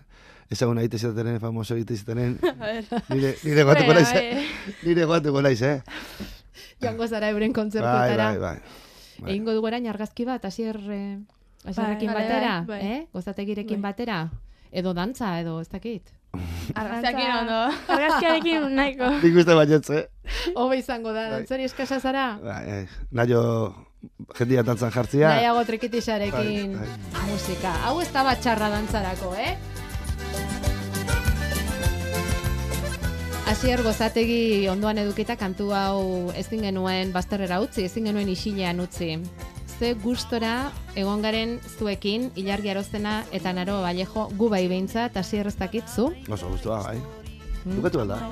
ezagun 0.51 0.79
egite 0.83 0.99
zitenen, 0.99 1.39
famoso 1.41 1.75
egite 1.77 1.95
ver. 2.07 2.85
nire, 3.09 3.35
nire 3.45 3.63
goatuko 3.65 3.93
Bai, 3.95 4.03
naiz, 4.03 4.13
bai. 4.13 4.27
eh? 4.27 4.47
Nire 4.83 5.05
goatuko 5.07 5.43
naiz, 5.43 5.63
eh? 5.63 5.81
Joango 6.83 7.07
zara 7.07 7.29
euren 7.31 7.53
Bai, 7.53 7.61
kontzertuetara. 7.63 8.31
bai, 8.31 8.39
bai. 8.39 8.59
bai. 9.21 9.31
Egingo 9.33 9.53
dugu 9.55 9.67
orain 9.69 9.87
argazki 9.87 10.25
bat, 10.25 10.45
hasier, 10.45 10.77
eh, 10.91 11.19
Bai, 11.65 11.75
bai, 11.77 12.07
batera, 12.09 12.55
bai. 12.67 12.81
eh? 12.83 13.07
Gozategirekin 13.13 13.81
Bai. 13.83 13.91
batera. 13.93 14.31
Edo 14.73 14.95
dantza, 14.95 15.39
edo 15.41 15.61
ez 15.61 15.69
dakit. 15.69 16.09
Argazkiakin 16.81 17.31
ondo. 17.41 17.59
Argazkiarekin 17.91 18.67
nahiko. 18.77 19.09
Nik 19.23 19.37
uste 19.43 19.55
baietz, 19.59 19.91
eh? 19.91 20.05
Hobe 20.55 20.79
izango 20.79 21.13
da, 21.13 21.25
Bai. 21.27 21.31
dantzari 21.41 21.67
eskasa 21.69 21.99
zara? 22.01 22.39
Bai, 22.43 22.63
eh, 22.71 22.87
naio 23.11 23.43
jendia 24.39 24.63
dantzan 24.65 24.91
jartzia. 24.95 25.29
Nahiago 25.35 25.65
trikitisarekin 25.69 26.79
Bai, 26.79 27.27
musika. 27.29 27.75
Hau 27.85 27.99
ez 28.01 28.09
da 28.15 28.25
bat 28.25 28.41
txarra 28.41 28.71
dantzarako, 28.73 29.35
eh? 29.37 29.57
Asier 33.51 33.81
gozategi 33.83 34.69
ondoan 34.71 35.01
edukita 35.03 35.35
kantu 35.35 35.73
hau 35.75 36.31
ezin 36.39 36.61
genuen 36.63 37.11
bazterrera 37.11 37.57
utzi, 37.65 37.83
ezin 37.89 38.07
genuen 38.07 38.29
isilean 38.31 38.79
utzi. 38.79 39.17
Ze 39.67 39.91
gustora 40.05 40.53
egon 40.95 41.25
garen 41.27 41.57
zuekin, 41.73 42.29
ilargi 42.39 42.71
arozena 42.71 43.17
eta 43.35 43.51
naro 43.57 43.81
balejo 43.83 44.29
gu 44.39 44.53
bai 44.55 44.63
behintzat, 44.71 45.19
asier 45.19 45.51
ez 45.51 45.57
dakitzu. 45.59 46.13
Oso 46.31 46.55
gustua, 46.55 46.79
bai. 46.87 47.01
Mm. 47.65 47.81
Bukatu 47.81 48.05
alda. 48.05 48.23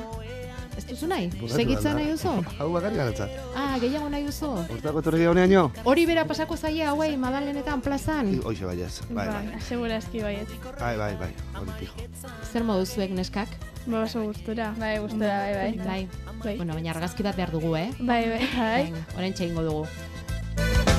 Ez 0.78 0.84
duzu 0.86 1.08
nahi? 1.10 1.26
Alda. 1.42 1.92
nahi 1.96 2.10
duzu? 2.12 2.32
Hau 2.60 2.68
bakarri 2.70 2.98
garatzat. 3.00 3.32
Ah, 3.58 3.74
gehiago 3.82 4.06
nahi 4.12 4.28
duzu? 4.28 4.50
Hortako 4.70 5.02
etorri 5.02 5.26
honeaino? 5.26 5.64
Hori 5.90 6.04
bera 6.06 6.22
pasako 6.28 6.54
zaie 6.56 6.84
hauei 6.86 7.16
Madalenetan 7.18 7.82
plazan? 7.82 8.30
Hoxe 8.46 8.68
baiez. 8.68 8.92
Bai, 9.10 9.26
bai. 9.26 9.42
Asegura 9.58 9.98
eski 9.98 10.22
baiet. 10.22 10.52
Bai, 10.78 10.94
bai, 11.00 11.10
bai. 11.18 11.32
Hori 11.58 11.74
pijo. 11.80 12.06
Zer 12.52 12.66
modu 12.68 12.86
zuek 12.86 13.10
neskak? 13.18 13.58
Ba, 13.88 14.04
oso 14.04 14.22
gustura. 14.22 14.70
Bai, 14.78 14.94
gustora, 15.02 15.40
bai, 15.48 15.54
bai. 15.58 15.72
Bai. 15.82 16.36
Bai. 16.44 16.54
Bueno, 16.62 16.78
baina 16.78 16.94
argazki 16.94 17.26
bat 17.26 17.34
behar 17.34 17.50
dugu, 17.50 17.74
eh? 17.80 17.88
Bai, 17.98 18.22
bai, 18.36 18.44
bai. 18.54 18.84
Venga, 18.92 19.04
orain 19.18 19.34
txeingo 19.34 19.66
dugu. 19.66 20.96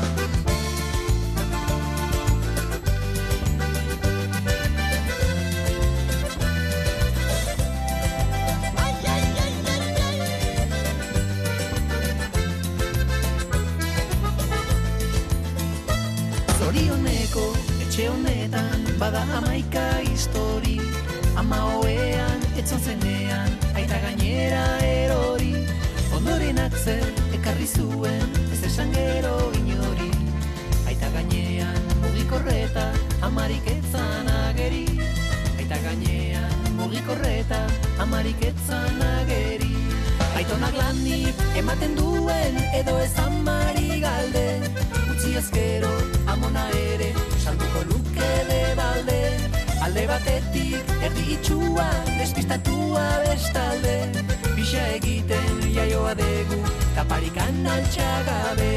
Honetan 18.10 18.82
bada 19.00 19.22
amaika 19.38 19.84
histori. 20.04 20.78
Ama 21.38 21.58
hoean 21.70 22.42
etzon 22.60 22.82
zenean 22.82 23.52
aita 23.78 24.00
gainera 24.04 24.64
erori. 24.86 25.54
Ondoren 26.18 26.60
atzer 26.66 27.06
ekarri 27.38 27.68
zuen 27.68 28.28
ez 28.52 28.62
esan 28.70 28.92
gero 28.96 29.36
inori. 29.62 30.12
Aita 30.90 31.10
gainean 31.16 31.80
mugikorreta 32.02 32.90
amarik 33.30 33.72
etzan 33.78 34.30
ageri. 34.50 34.86
Aita 35.58 35.80
gainean 35.86 36.76
mugikorreta 36.82 37.64
amarik 38.06 38.44
etzan 38.52 39.02
ageri. 39.14 39.74
Aitonak 40.40 40.76
lanik 40.82 41.48
ematen 41.62 41.98
duen 42.00 42.62
edo 42.82 43.00
ez 43.00 43.14
amari 43.26 44.02
galde. 44.04 44.48
Utzi 45.10 45.36
ezkero 45.40 45.96
amona 46.28 46.70
ere 46.86 47.14
salduko 47.50 47.82
luke 47.90 48.30
de 48.50 48.62
balde. 48.80 49.22
Alde 49.86 50.04
batetik 50.12 50.92
erdi 51.06 51.26
itxua 51.36 51.90
despistatua 52.20 53.06
bestalde. 53.26 53.96
Pixa 54.56 54.84
egiten 54.98 55.64
jaioa 55.78 56.14
degu 56.20 56.60
taparikan 56.98 57.64
altxagabe 57.76 58.74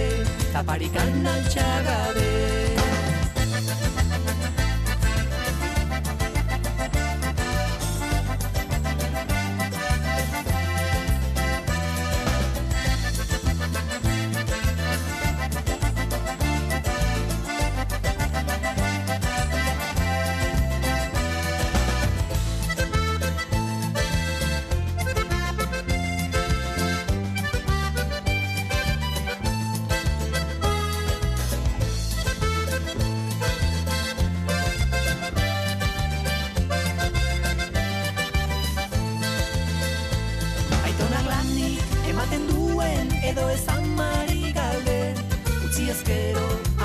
Taparikan 0.55 1.27
altxagabe 1.35 2.82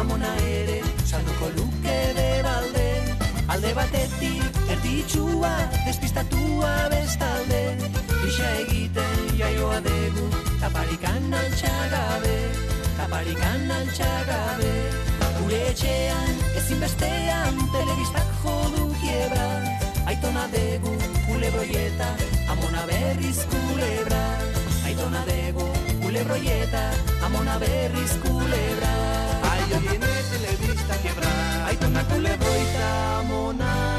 amona 0.08 0.32
ere 0.40 0.82
salduko 1.04 1.48
luke 1.58 1.98
de 2.18 2.30
balde 2.44 2.88
Alde 3.52 3.72
batetik 3.76 4.60
erditxua 4.74 5.52
despistatua 5.86 6.72
bestalde 6.92 7.62
Pixa 8.08 8.52
egiten 8.64 9.20
jaioa 9.40 9.82
degu 9.84 10.28
taparikan 10.62 11.36
altxagabe 11.42 12.38
Taparikan 12.96 13.68
altxagabe 13.80 14.72
Gure 15.42 15.62
etxean 15.74 16.34
ezinbestean 16.62 17.60
telebistak 17.76 18.32
jodu 18.46 18.88
kiebra 19.04 19.50
Aitona 20.08 20.48
degu 20.54 20.94
kulebroieta, 21.28 22.08
amona 22.54 22.86
berriz 22.88 23.44
kulebra. 23.52 24.24
Aitona 24.88 25.26
degu 25.28 25.68
kulebroieta, 26.00 26.88
amona 27.28 27.60
berriz 27.60 28.14
kulebra. 28.24 29.27
Y 29.68 29.70
ya 29.70 29.80
viene 29.80 30.08
televista 30.32 30.96
quebrar. 31.02 31.66
Ay, 31.68 31.76
con 31.76 31.94
la 31.94 32.04
culeboita 32.06 33.24
mona. 33.28 33.97